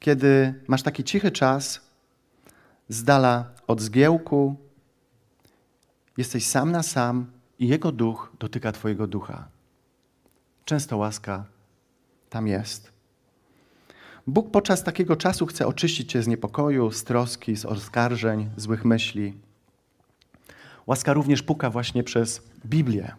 Kiedy 0.00 0.54
masz 0.68 0.82
taki 0.82 1.04
cichy 1.04 1.30
czas, 1.30 1.80
z 2.88 3.04
dala 3.04 3.50
od 3.66 3.80
zgiełku, 3.80 4.56
jesteś 6.16 6.46
sam 6.46 6.72
na 6.72 6.82
sam 6.82 7.39
i 7.60 7.68
Jego 7.68 7.92
duch 7.92 8.32
dotyka 8.38 8.72
Twojego 8.72 9.06
ducha. 9.06 9.48
Często 10.64 10.96
łaska 10.96 11.44
tam 12.30 12.46
jest. 12.46 12.92
Bóg 14.26 14.50
podczas 14.50 14.84
takiego 14.84 15.16
czasu 15.16 15.46
chce 15.46 15.66
oczyścić 15.66 16.12
Cię 16.12 16.22
z 16.22 16.26
niepokoju, 16.26 16.90
z 16.90 17.04
troski, 17.04 17.56
z 17.56 17.64
oskarżeń, 17.64 18.50
złych 18.56 18.84
myśli. 18.84 19.34
Łaska 20.86 21.12
również 21.12 21.42
puka 21.42 21.70
właśnie 21.70 22.04
przez 22.04 22.42
Biblię. 22.66 23.14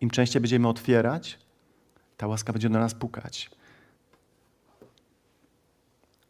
Im 0.00 0.10
częściej 0.10 0.42
będziemy 0.42 0.68
otwierać, 0.68 1.38
ta 2.16 2.26
łaska 2.26 2.52
będzie 2.52 2.68
do 2.68 2.78
nas 2.78 2.94
pukać. 2.94 3.50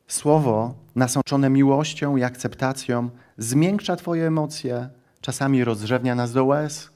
Słowo 0.09 0.75
nasączone 0.95 1.51
miłością 1.51 2.16
i 2.16 2.23
akceptacją 2.23 3.11
zmiękcza 3.38 3.97
Twoje 3.97 4.27
emocje, 4.27 4.88
czasami 5.21 5.64
rozrzewnia 5.64 6.14
nas 6.14 6.33
do 6.33 6.45
łez 6.45 6.95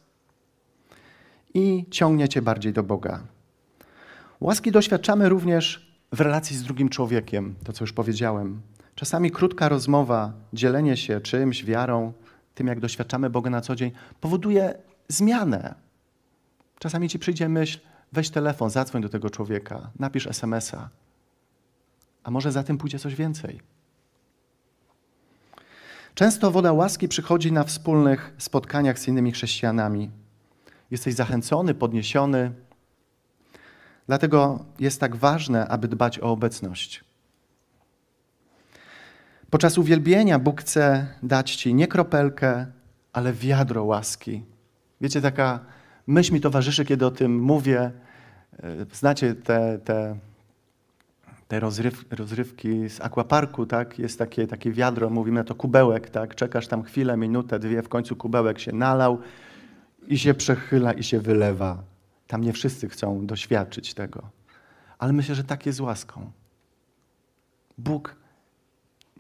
i 1.55 1.85
ciągnie 1.91 2.29
Cię 2.29 2.43
bardziej 2.43 2.73
do 2.73 2.83
Boga. 2.83 3.21
Łaski 4.41 4.73
doświadczamy 4.73 5.29
również 5.29 5.91
w 6.13 6.21
relacji 6.21 6.57
z 6.57 6.63
drugim 6.63 6.89
człowiekiem, 6.89 7.55
to 7.65 7.73
co 7.73 7.85
już 7.85 7.93
powiedziałem. 7.93 8.61
Czasami 8.95 9.31
krótka 9.31 9.69
rozmowa, 9.69 10.33
dzielenie 10.53 10.97
się 10.97 11.21
czymś, 11.21 11.65
wiarą, 11.65 12.13
tym 12.55 12.67
jak 12.67 12.81
doświadczamy 12.81 13.31
Boga 13.31 13.51
na 13.51 13.61
co 13.61 13.77
dzień, 13.77 13.93
powoduje 14.21 14.75
zmianę. 15.09 15.75
Czasami 16.79 17.09
ci 17.09 17.19
przyjdzie 17.19 17.49
myśl, 17.49 17.79
weź 18.13 18.31
telefon, 18.31 18.71
zadzwoń 18.71 19.03
do 19.03 19.09
tego 19.09 19.31
człowieka, 19.31 19.91
napisz 19.99 20.27
SMS-a. 20.27 20.89
A 22.25 22.31
może 22.31 22.53
za 22.53 22.63
tym 22.63 22.79
pójdzie 22.79 22.99
coś 22.99 23.15
więcej? 23.15 23.61
Często 26.15 26.51
woda 26.51 26.73
łaski 26.73 27.09
przychodzi 27.09 27.53
na 27.53 27.65
wspólnych 27.65 28.35
spotkaniach 28.39 28.99
z 28.99 29.09
innymi 29.09 29.33
chrześcijanami. 29.33 30.11
Jesteś 30.91 31.15
zachęcony, 31.15 31.75
podniesiony. 31.75 32.53
Dlatego 34.07 34.65
jest 34.79 35.01
tak 35.01 35.17
ważne, 35.17 35.69
aby 35.69 35.89
dbać 35.89 36.19
o 36.19 36.23
obecność. 36.23 37.05
Podczas 39.51 39.79
uwielbienia 39.79 40.39
Bóg 40.39 40.61
chce 40.61 41.07
dać 41.23 41.57
ci 41.57 41.75
nie 41.75 41.87
kropelkę, 41.87 42.67
ale 43.13 43.33
wiadro 43.33 43.85
łaski. 43.85 44.43
Wiecie, 45.01 45.21
taka 45.21 45.61
myśl 46.07 46.33
mi 46.33 46.41
towarzyszy, 46.41 46.85
kiedy 46.85 47.07
o 47.07 47.11
tym 47.11 47.39
mówię. 47.39 47.91
Znacie 48.93 49.35
te, 49.35 49.79
te, 49.79 50.17
te 51.49 51.61
rozryw, 51.61 52.05
rozrywki 52.11 52.89
z 52.89 53.01
akwaparku, 53.01 53.67
tak? 53.67 53.99
Jest 53.99 54.19
takie, 54.19 54.47
takie 54.47 54.73
wiadro, 54.73 55.11
mówimy 55.11 55.41
na 55.41 55.45
to 55.45 55.55
kubełek, 55.55 56.11
tak? 56.11 56.35
Czekasz 56.35 56.67
tam 56.67 56.83
chwilę, 56.83 57.17
minutę, 57.17 57.59
dwie, 57.59 57.83
w 57.83 57.89
końcu 57.89 58.17
kubełek 58.17 58.59
się 58.59 58.73
nalał 58.73 59.19
i 60.11 60.19
się 60.19 60.35
przechyla 60.35 60.93
i 60.93 61.03
się 61.03 61.21
wylewa. 61.21 61.83
Tam 62.27 62.45
nie 62.45 62.53
wszyscy 62.53 62.89
chcą 62.89 63.27
doświadczyć 63.27 63.95
tego. 63.95 64.31
Ale 64.99 65.13
myślę, 65.13 65.35
że 65.35 65.45
tak 65.45 65.67
jest 65.67 65.79
z 65.79 65.81
łaską. 65.81 66.31
Bóg 67.79 68.17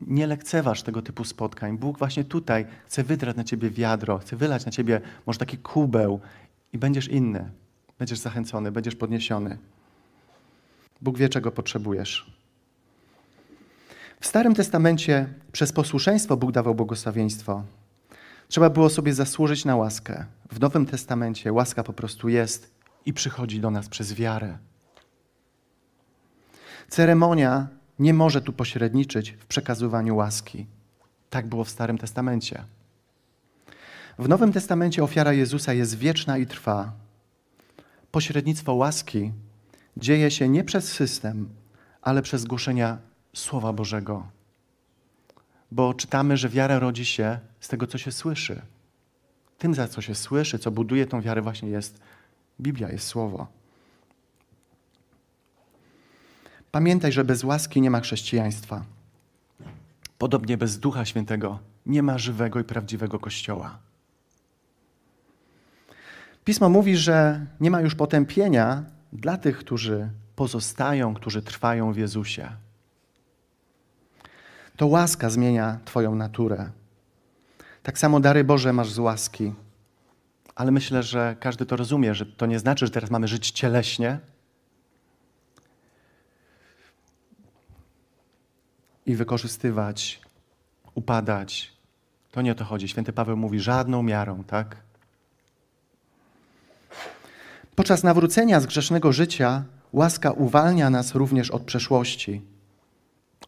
nie 0.00 0.26
lekceważ 0.26 0.82
tego 0.82 1.02
typu 1.02 1.24
spotkań. 1.24 1.78
Bóg 1.78 1.98
właśnie 1.98 2.24
tutaj 2.24 2.66
chce 2.86 3.02
wydrać 3.04 3.36
na 3.36 3.44
ciebie 3.44 3.70
wiadro, 3.70 4.18
chce 4.18 4.36
wylać 4.36 4.66
na 4.66 4.72
ciebie 4.72 5.00
może 5.26 5.38
taki 5.38 5.58
kubeł 5.58 6.20
i 6.72 6.78
będziesz 6.78 7.08
inny. 7.08 7.50
Będziesz 7.98 8.18
zachęcony, 8.18 8.72
będziesz 8.72 8.96
podniesiony. 8.96 9.58
Bóg 11.00 11.18
wie, 11.18 11.28
czego 11.28 11.50
potrzebujesz. 11.50 12.32
W 14.20 14.26
Starym 14.26 14.54
Testamencie 14.54 15.34
przez 15.52 15.72
posłuszeństwo 15.72 16.36
Bóg 16.36 16.52
dawał 16.52 16.74
błogosławieństwo. 16.74 17.62
Trzeba 18.50 18.70
było 18.70 18.90
sobie 18.90 19.14
zasłużyć 19.14 19.64
na 19.64 19.76
łaskę. 19.76 20.24
W 20.52 20.60
Nowym 20.60 20.86
Testamencie 20.86 21.52
łaska 21.52 21.84
po 21.84 21.92
prostu 21.92 22.28
jest 22.28 22.74
i 23.06 23.12
przychodzi 23.12 23.60
do 23.60 23.70
nas 23.70 23.88
przez 23.88 24.14
wiarę. 24.14 24.58
Ceremonia 26.88 27.68
nie 27.98 28.14
może 28.14 28.40
tu 28.40 28.52
pośredniczyć 28.52 29.30
w 29.30 29.46
przekazywaniu 29.46 30.16
łaski. 30.16 30.66
Tak 31.30 31.46
było 31.46 31.64
w 31.64 31.70
Starym 31.70 31.98
Testamencie. 31.98 32.64
W 34.18 34.28
Nowym 34.28 34.52
Testamencie 34.52 35.04
ofiara 35.04 35.32
Jezusa 35.32 35.72
jest 35.72 35.98
wieczna 35.98 36.38
i 36.38 36.46
trwa. 36.46 36.92
Pośrednictwo 38.10 38.74
łaski 38.74 39.32
dzieje 39.96 40.30
się 40.30 40.48
nie 40.48 40.64
przez 40.64 40.92
system, 40.92 41.48
ale 42.02 42.22
przez 42.22 42.44
głoszenia 42.44 42.98
Słowa 43.34 43.72
Bożego. 43.72 44.39
Bo 45.72 45.94
czytamy, 45.94 46.36
że 46.36 46.48
wiara 46.48 46.78
rodzi 46.78 47.04
się 47.04 47.38
z 47.60 47.68
tego, 47.68 47.86
co 47.86 47.98
się 47.98 48.12
słyszy. 48.12 48.62
Tym, 49.58 49.74
za 49.74 49.88
co 49.88 50.02
się 50.02 50.14
słyszy, 50.14 50.58
co 50.58 50.70
buduje 50.70 51.06
tą 51.06 51.20
wiarę, 51.20 51.42
właśnie 51.42 51.68
jest 51.68 52.00
Biblia, 52.60 52.90
jest 52.90 53.06
Słowo. 53.06 53.46
Pamiętaj, 56.70 57.12
że 57.12 57.24
bez 57.24 57.44
łaski 57.44 57.80
nie 57.80 57.90
ma 57.90 58.00
chrześcijaństwa. 58.00 58.84
Podobnie 60.18 60.56
bez 60.58 60.78
Ducha 60.78 61.04
Świętego 61.04 61.58
nie 61.86 62.02
ma 62.02 62.18
żywego 62.18 62.60
i 62.60 62.64
prawdziwego 62.64 63.18
Kościoła. 63.18 63.78
Pismo 66.44 66.68
mówi, 66.68 66.96
że 66.96 67.46
nie 67.60 67.70
ma 67.70 67.80
już 67.80 67.94
potępienia 67.94 68.84
dla 69.12 69.36
tych, 69.36 69.58
którzy 69.58 70.10
pozostają, 70.36 71.14
którzy 71.14 71.42
trwają 71.42 71.92
w 71.92 71.96
Jezusie. 71.96 72.48
To 74.80 74.86
łaska 74.86 75.30
zmienia 75.30 75.78
Twoją 75.84 76.14
naturę. 76.14 76.70
Tak 77.82 77.98
samo 77.98 78.20
dary 78.20 78.44
Boże 78.44 78.72
masz 78.72 78.90
z 78.90 78.98
łaski. 78.98 79.52
Ale 80.54 80.70
myślę, 80.70 81.02
że 81.02 81.36
każdy 81.40 81.66
to 81.66 81.76
rozumie, 81.76 82.14
że 82.14 82.26
to 82.26 82.46
nie 82.46 82.58
znaczy, 82.58 82.86
że 82.86 82.92
teraz 82.92 83.10
mamy 83.10 83.28
żyć 83.28 83.50
cieleśnie, 83.50 84.18
i 89.06 89.16
wykorzystywać, 89.16 90.20
upadać. 90.94 91.72
To 92.32 92.42
nie 92.42 92.52
o 92.52 92.54
to 92.54 92.64
chodzi. 92.64 92.88
Święty 92.88 93.12
Paweł 93.12 93.36
mówi 93.36 93.60
żadną 93.60 94.02
miarą, 94.02 94.44
tak? 94.44 94.76
Podczas 97.76 98.02
nawrócenia 98.02 98.60
z 98.60 98.66
grzesznego 98.66 99.12
życia 99.12 99.64
łaska 99.92 100.30
uwalnia 100.30 100.90
nas 100.90 101.14
również 101.14 101.50
od 101.50 101.62
przeszłości. 101.62 102.42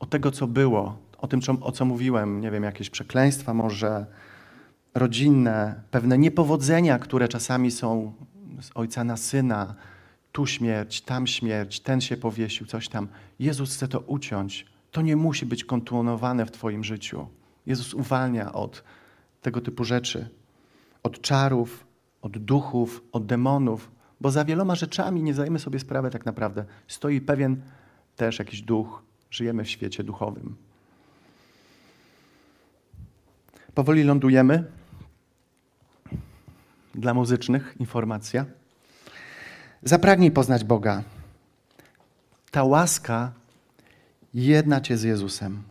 Od 0.00 0.10
tego, 0.10 0.30
co 0.30 0.46
było, 0.46 1.11
o 1.22 1.28
tym, 1.28 1.40
o 1.60 1.72
co 1.72 1.84
mówiłem, 1.84 2.40
nie 2.40 2.50
wiem, 2.50 2.62
jakieś 2.62 2.90
przekleństwa 2.90 3.54
może 3.54 4.06
rodzinne, 4.94 5.82
pewne 5.90 6.18
niepowodzenia, 6.18 6.98
które 6.98 7.28
czasami 7.28 7.70
są 7.70 8.12
z 8.60 8.70
ojca 8.74 9.04
na 9.04 9.16
syna, 9.16 9.74
tu 10.32 10.46
śmierć, 10.46 11.00
tam 11.00 11.26
śmierć, 11.26 11.80
ten 11.80 12.00
się 12.00 12.16
powiesił, 12.16 12.66
coś 12.66 12.88
tam. 12.88 13.08
Jezus 13.38 13.74
chce 13.74 13.88
to 13.88 14.00
uciąć, 14.00 14.66
to 14.90 15.02
nie 15.02 15.16
musi 15.16 15.46
być 15.46 15.64
kontynuowane 15.64 16.46
w 16.46 16.50
Twoim 16.50 16.84
życiu. 16.84 17.26
Jezus 17.66 17.94
uwalnia 17.94 18.52
od 18.52 18.84
tego 19.42 19.60
typu 19.60 19.84
rzeczy, 19.84 20.28
od 21.02 21.20
czarów, 21.20 21.86
od 22.22 22.38
duchów, 22.38 23.02
od 23.12 23.26
demonów, 23.26 23.90
bo 24.20 24.30
za 24.30 24.44
wieloma 24.44 24.74
rzeczami 24.74 25.22
nie 25.22 25.34
zdajemy 25.34 25.58
sobie 25.58 25.78
sprawy 25.78 26.10
tak 26.10 26.26
naprawdę. 26.26 26.64
Stoi 26.88 27.20
pewien 27.20 27.62
też 28.16 28.38
jakiś 28.38 28.62
duch. 28.62 29.02
Żyjemy 29.30 29.64
w 29.64 29.70
świecie 29.70 30.04
duchowym. 30.04 30.56
Powoli 33.74 34.04
lądujemy. 34.04 34.64
Dla 36.94 37.14
muzycznych 37.14 37.74
informacja. 37.80 38.44
Zapragnij 39.82 40.30
poznać 40.30 40.64
Boga. 40.64 41.02
Ta 42.50 42.64
łaska 42.64 43.32
jedna 44.34 44.80
Cię 44.80 44.96
z 44.96 45.02
Jezusem. 45.02 45.62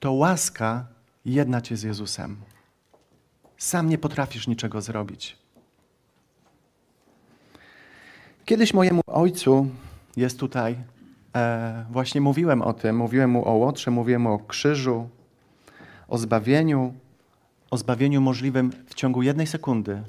To 0.00 0.12
łaska 0.12 0.86
jedna 1.24 1.60
Cię 1.60 1.76
z 1.76 1.82
Jezusem. 1.82 2.36
Sam 3.58 3.88
nie 3.88 3.98
potrafisz 3.98 4.46
niczego 4.48 4.80
zrobić. 4.80 5.36
Kiedyś 8.44 8.74
mojemu 8.74 9.00
ojcu 9.06 9.70
jest 10.16 10.38
tutaj, 10.38 10.76
e, 11.34 11.84
właśnie 11.90 12.20
mówiłem 12.20 12.62
o 12.62 12.72
tym, 12.72 12.96
mówiłem 12.96 13.30
mu 13.30 13.48
o 13.48 13.52
łotrze, 13.52 13.90
mówiłem 13.90 14.22
mu 14.22 14.32
o 14.32 14.38
krzyżu, 14.38 15.08
o 16.08 16.18
zbawieniu, 16.18 16.94
o 17.70 17.76
zbawieniu 17.76 18.20
możliwym 18.20 18.72
w 18.86 18.94
ciągu 18.94 19.22
jednej 19.22 19.46
sekundy, 19.46 20.02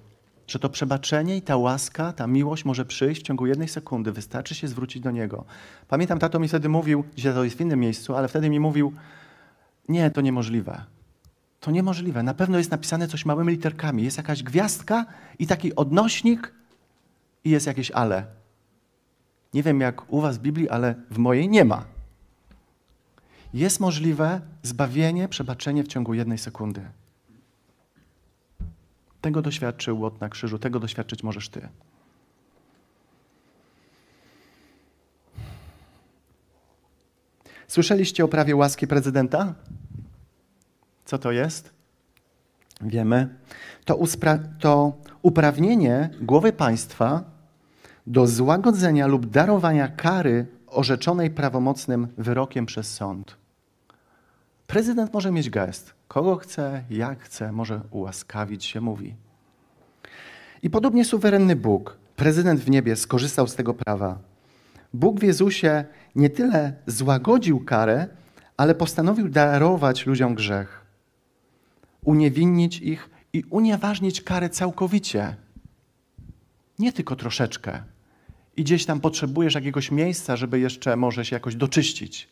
że 0.48 0.60
to 0.60 0.70
przebaczenie 0.70 1.38
i 1.38 1.42
ta 1.42 1.58
łaska, 1.58 2.14
ta 2.14 2.28
miłość 2.28 2.66
może 2.66 2.86
przyjść 2.86 3.22
w 3.22 3.24
ciągu 3.24 3.46
jednej 3.46 3.68
sekundy. 3.68 4.12
Wystarczy 4.12 4.56
się 4.56 4.68
zwrócić 4.68 5.04
do 5.04 5.12
Niego. 5.12 5.46
Pamiętam, 5.88 6.20
tato 6.20 6.40
mi 6.40 6.48
wtedy 6.48 6.70
mówił, 6.70 7.04
dzisiaj 7.16 7.34
to 7.34 7.44
jest 7.44 7.58
w 7.58 7.62
innym 7.62 7.80
miejscu, 7.80 8.16
ale 8.16 8.28
wtedy 8.28 8.50
mi 8.50 8.60
mówił, 8.60 8.94
nie, 9.90 10.12
to 10.12 10.22
niemożliwe. 10.22 10.84
To 11.60 11.72
niemożliwe. 11.72 12.24
Na 12.24 12.34
pewno 12.34 12.58
jest 12.58 12.72
napisane 12.72 13.08
coś 13.08 13.26
małymi 13.26 13.52
literkami. 13.52 14.04
Jest 14.04 14.18
jakaś 14.18 14.44
gwiazdka 14.44 15.06
i 15.40 15.48
taki 15.48 15.76
odnośnik 15.76 16.54
i 17.44 17.50
jest 17.50 17.68
jakieś 17.68 17.92
ale. 17.92 18.26
Nie 19.54 19.64
wiem 19.64 19.82
jak 19.82 20.14
u 20.14 20.22
was 20.22 20.38
w 20.38 20.42
Biblii, 20.42 20.70
ale 20.70 20.96
w 21.12 21.18
mojej 21.18 21.50
nie 21.50 21.66
ma. 21.66 21.86
Jest 23.54 23.80
możliwe 23.80 24.42
zbawienie, 24.64 25.28
przebaczenie 25.28 25.84
w 25.84 25.88
ciągu 25.88 26.14
jednej 26.14 26.38
sekundy. 26.38 26.82
Tego 29.28 29.42
doświadczył 29.42 30.00
Łot 30.00 30.22
na 30.22 30.30
krzyżu, 30.30 30.60
tego 30.60 30.80
doświadczyć 30.80 31.24
możesz 31.24 31.50
Ty. 31.50 31.70
Słyszeliście 37.68 38.26
o 38.26 38.28
prawie 38.28 38.56
łaski 38.56 38.88
prezydenta? 38.88 39.54
Co 41.06 41.18
to 41.18 41.32
jest? 41.32 41.74
Wiemy. 42.82 43.36
To, 43.86 44.00
to 44.60 44.94
uprawnienie 45.22 46.10
głowy 46.22 46.54
państwa 46.54 47.24
do 48.06 48.28
złagodzenia 48.28 49.08
lub 49.08 49.26
darowania 49.26 49.88
kary 49.88 50.46
orzeczonej 50.68 51.32
prawomocnym 51.32 52.08
wyrokiem 52.18 52.66
przez 52.66 52.94
sąd. 52.94 53.38
Prezydent 54.68 55.14
może 55.14 55.32
mieć 55.32 55.50
gest. 55.50 55.94
Kogo 56.08 56.36
chce, 56.36 56.84
jak 56.90 57.20
chce, 57.20 57.52
może 57.52 57.82
ułaskawić 57.92 58.66
się, 58.66 58.82
mówi. 58.82 59.16
I 60.64 60.70
podobnie 60.70 61.06
suwerenny 61.06 61.56
Bóg, 61.56 61.98
prezydent 62.16 62.60
w 62.60 62.70
niebie, 62.70 62.96
skorzystał 62.96 63.48
z 63.48 63.56
tego 63.56 63.74
prawa. 63.74 64.20
Bóg 64.94 65.20
w 65.20 65.24
Jezusie 65.24 65.86
nie 66.16 66.30
tyle 66.30 66.74
złagodził 66.88 67.60
karę, 67.60 68.08
ale 68.58 68.76
postanowił 68.76 69.30
darować 69.30 70.06
ludziom 70.06 70.36
grzech, 70.36 70.86
uniewinnić 72.04 72.80
ich 72.80 73.10
i 73.34 73.44
unieważnić 73.50 74.22
karę 74.22 74.50
całkowicie. 74.50 75.36
Nie 76.80 76.94
tylko 76.94 77.16
troszeczkę. 77.16 77.84
I 78.58 78.64
gdzieś 78.64 78.86
tam 78.86 79.00
potrzebujesz 79.00 79.56
jakiegoś 79.56 79.92
miejsca, 79.92 80.36
żeby 80.36 80.60
jeszcze 80.60 80.96
może 80.96 81.26
się 81.26 81.36
jakoś 81.36 81.56
doczyścić. 81.56 82.30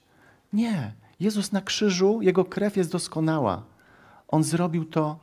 Nie. 0.54 1.05
Jezus 1.20 1.52
na 1.52 1.62
krzyżu, 1.62 2.22
Jego 2.22 2.46
krew 2.46 2.78
jest 2.78 2.92
doskonała. 2.92 3.64
On 4.28 4.44
zrobił 4.44 4.86
to 4.86 5.20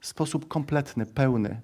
w 0.00 0.06
sposób 0.06 0.48
kompletny, 0.48 1.06
pełny. 1.06 1.60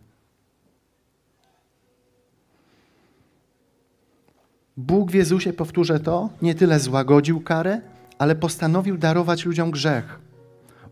Bóg 4.76 5.10
w 5.10 5.14
Jezusie, 5.14 5.52
powtórzę 5.52 6.00
to, 6.00 6.28
nie 6.42 6.54
tyle 6.54 6.80
złagodził 6.80 7.40
karę, 7.40 7.80
ale 8.18 8.36
postanowił 8.36 8.98
darować 8.98 9.44
ludziom 9.44 9.70
grzech, 9.70 10.20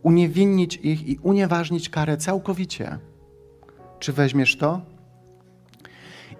uniewinnić 0.03 0.77
ich 0.77 1.09
i 1.09 1.18
unieważnić 1.23 1.89
karę 1.89 2.16
całkowicie. 2.16 2.99
Czy 3.99 4.12
weźmiesz 4.12 4.57
to? 4.57 4.81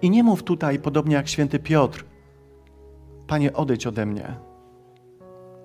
I 0.01 0.09
nie 0.09 0.23
mów 0.23 0.43
tutaj, 0.43 0.79
podobnie 0.79 1.15
jak 1.15 1.27
święty 1.27 1.59
Piotr, 1.59 2.05
Panie, 3.27 3.53
odejdź 3.53 3.87
ode 3.87 4.05
mnie. 4.05 4.52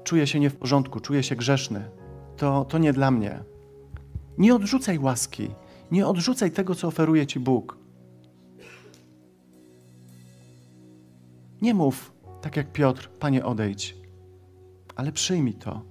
Czuję 0.09 0.27
się 0.27 0.41
nie 0.41 0.51
w 0.51 0.57
porządku, 0.57 1.01
czuję 1.01 1.23
się 1.23 1.37
grzeszny. 1.37 1.91
To, 2.37 2.65
to 2.65 2.79
nie 2.79 2.93
dla 2.93 3.11
mnie. 3.11 3.45
Nie 4.39 4.55
odrzucaj 4.55 4.99
łaski, 4.99 5.51
nie 5.91 6.07
odrzucaj 6.07 6.51
tego, 6.51 6.75
co 6.75 6.89
oferuje 6.89 7.27
Ci 7.27 7.41
Bóg. 7.41 7.79
Nie 11.63 11.75
mów 11.75 12.13
tak 12.41 12.57
jak 12.57 12.73
Piotr, 12.73 13.09
Panie 13.09 13.45
odejdź, 13.45 13.97
ale 14.97 15.13
przyjmij 15.13 15.55
to 15.55 15.83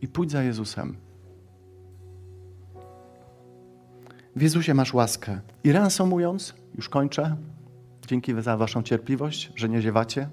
i 0.00 0.08
pójdź 0.08 0.30
za 0.30 0.42
Jezusem. 0.42 0.96
W 4.36 4.42
Jezusie 4.42 4.74
masz 4.74 4.94
łaskę. 4.94 5.40
I 5.64 5.72
reasumując, 5.72 6.54
już 6.74 6.88
kończę. 6.88 7.36
Dzięki 8.06 8.42
za 8.42 8.56
Waszą 8.56 8.82
cierpliwość, 8.82 9.52
że 9.56 9.68
nie 9.68 9.82
ziewacie. 9.82 10.28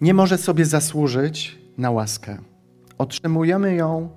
Nie 0.00 0.14
może 0.14 0.38
sobie 0.38 0.64
zasłużyć 0.64 1.58
na 1.78 1.90
łaskę. 1.90 2.38
Otrzymujemy 2.98 3.74
ją 3.74 4.08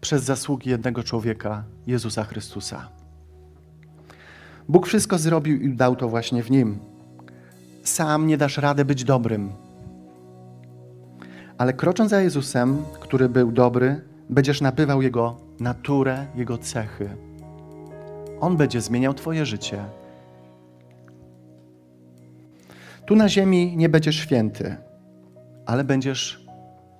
przez 0.00 0.24
zasługi 0.24 0.70
jednego 0.70 1.02
człowieka, 1.02 1.64
Jezusa 1.86 2.24
Chrystusa. 2.24 2.88
Bóg 4.68 4.86
wszystko 4.86 5.18
zrobił 5.18 5.60
i 5.60 5.76
dał 5.76 5.96
to 5.96 6.08
właśnie 6.08 6.42
w 6.42 6.50
Nim. 6.50 6.78
Sam 7.82 8.26
nie 8.26 8.38
dasz 8.38 8.58
rady 8.58 8.84
być 8.84 9.04
dobrym. 9.04 9.52
Ale 11.58 11.72
krocząc 11.72 12.10
za 12.10 12.20
Jezusem, 12.20 12.82
który 13.00 13.28
był 13.28 13.52
dobry, 13.52 14.00
będziesz 14.30 14.60
nabywał 14.60 15.02
Jego 15.02 15.36
naturę, 15.60 16.26
Jego 16.34 16.58
cechy. 16.58 17.08
On 18.40 18.56
będzie 18.56 18.80
zmieniał 18.80 19.14
Twoje 19.14 19.46
życie. 19.46 19.84
Tu 23.06 23.16
na 23.16 23.28
ziemi 23.28 23.76
nie 23.76 23.88
będziesz 23.88 24.16
święty, 24.16 24.76
ale 25.66 25.84
będziesz 25.84 26.44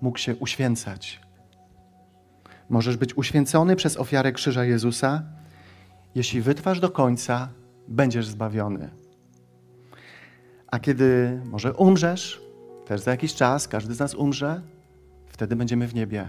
mógł 0.01 0.19
się 0.19 0.37
uświęcać. 0.37 1.21
Możesz 2.69 2.97
być 2.97 3.17
uświęcony 3.17 3.77
przez 3.77 3.97
ofiarę 3.97 4.33
krzyża 4.33 4.65
Jezusa. 4.65 5.23
Jeśli 6.15 6.41
wytrwasz 6.41 6.81
do 6.81 6.91
końca, 6.91 7.49
będziesz 7.89 8.27
zbawiony. 8.27 8.91
A 10.67 10.79
kiedy 10.79 11.41
może 11.45 11.73
umrzesz, 11.73 12.41
też 12.87 13.01
za 13.01 13.11
jakiś 13.11 13.35
czas, 13.35 13.69
każdy 13.69 13.95
z 13.95 13.99
nas 13.99 14.15
umrze, 14.15 14.63
wtedy 15.27 15.57
będziemy 15.57 15.89
w 15.89 15.95
niebie. 15.95 16.29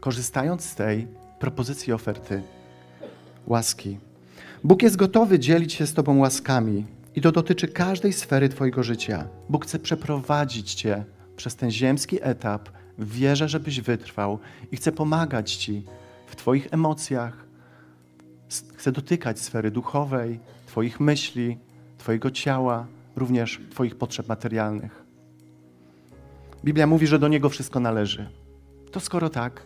Korzystając 0.00 0.64
z 0.64 0.74
tej 0.74 1.06
propozycji 1.38 1.92
oferty 1.92 2.42
łaski. 3.46 3.98
Bóg 4.64 4.82
jest 4.82 4.96
gotowy 4.96 5.38
dzielić 5.38 5.72
się 5.72 5.86
z 5.86 5.94
Tobą 5.94 6.18
łaskami 6.18 6.84
i 7.18 7.20
to 7.20 7.32
dotyczy 7.32 7.68
każdej 7.68 8.12
sfery 8.12 8.48
Twojego 8.48 8.82
życia. 8.82 9.28
Bóg 9.48 9.64
chce 9.64 9.78
przeprowadzić 9.78 10.74
Cię 10.74 11.04
przez 11.36 11.56
ten 11.56 11.70
ziemski 11.70 12.18
etap 12.22 12.68
w 12.98 13.12
wierze, 13.12 13.48
żebyś 13.48 13.80
wytrwał 13.80 14.38
i 14.72 14.76
chce 14.76 14.92
pomagać 14.92 15.54
Ci 15.54 15.84
w 16.26 16.36
Twoich 16.36 16.68
emocjach, 16.70 17.44
chce 18.76 18.92
dotykać 18.92 19.40
sfery 19.40 19.70
duchowej, 19.70 20.40
Twoich 20.66 21.00
myśli, 21.00 21.58
Twojego 21.98 22.30
ciała, 22.30 22.86
również 23.16 23.60
Twoich 23.70 23.96
potrzeb 23.96 24.28
materialnych. 24.28 25.02
Biblia 26.64 26.86
mówi, 26.86 27.06
że 27.06 27.18
do 27.18 27.28
Niego 27.28 27.48
wszystko 27.48 27.80
należy. 27.80 28.28
To 28.92 29.00
skoro 29.00 29.30
tak, 29.30 29.62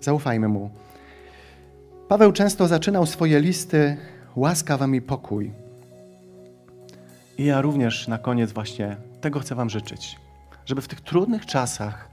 zaufajmy 0.00 0.48
Mu. 0.48 0.70
Paweł 2.08 2.32
często 2.32 2.68
zaczynał 2.68 3.06
swoje 3.06 3.40
listy 3.40 3.96
łaska 4.36 4.76
wam 4.76 4.94
i 4.94 5.00
pokój. 5.00 5.52
I 7.38 7.44
ja 7.44 7.60
również 7.60 8.08
na 8.08 8.18
koniec 8.18 8.52
właśnie 8.52 8.96
tego 9.20 9.40
chcę 9.40 9.54
wam 9.54 9.70
życzyć. 9.70 10.16
Żeby 10.66 10.82
w 10.82 10.88
tych 10.88 11.00
trudnych 11.00 11.46
czasach, 11.46 12.08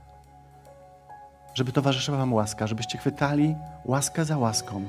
żeby 1.54 1.72
towarzyszyła 1.72 2.18
wam 2.18 2.32
łaska, 2.32 2.66
żebyście 2.66 2.98
chwytali 2.98 3.54
łaskę 3.84 4.24
za 4.24 4.38
łaską, 4.38 4.84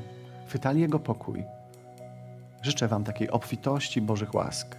chwytali 0.48 0.82
Jego 0.82 1.00
pokój. 1.00 1.44
Życzę 2.62 2.88
wam 2.88 3.04
takiej 3.04 3.30
obfitości 3.30 4.02
Bożych 4.02 4.34
łask. 4.34 4.76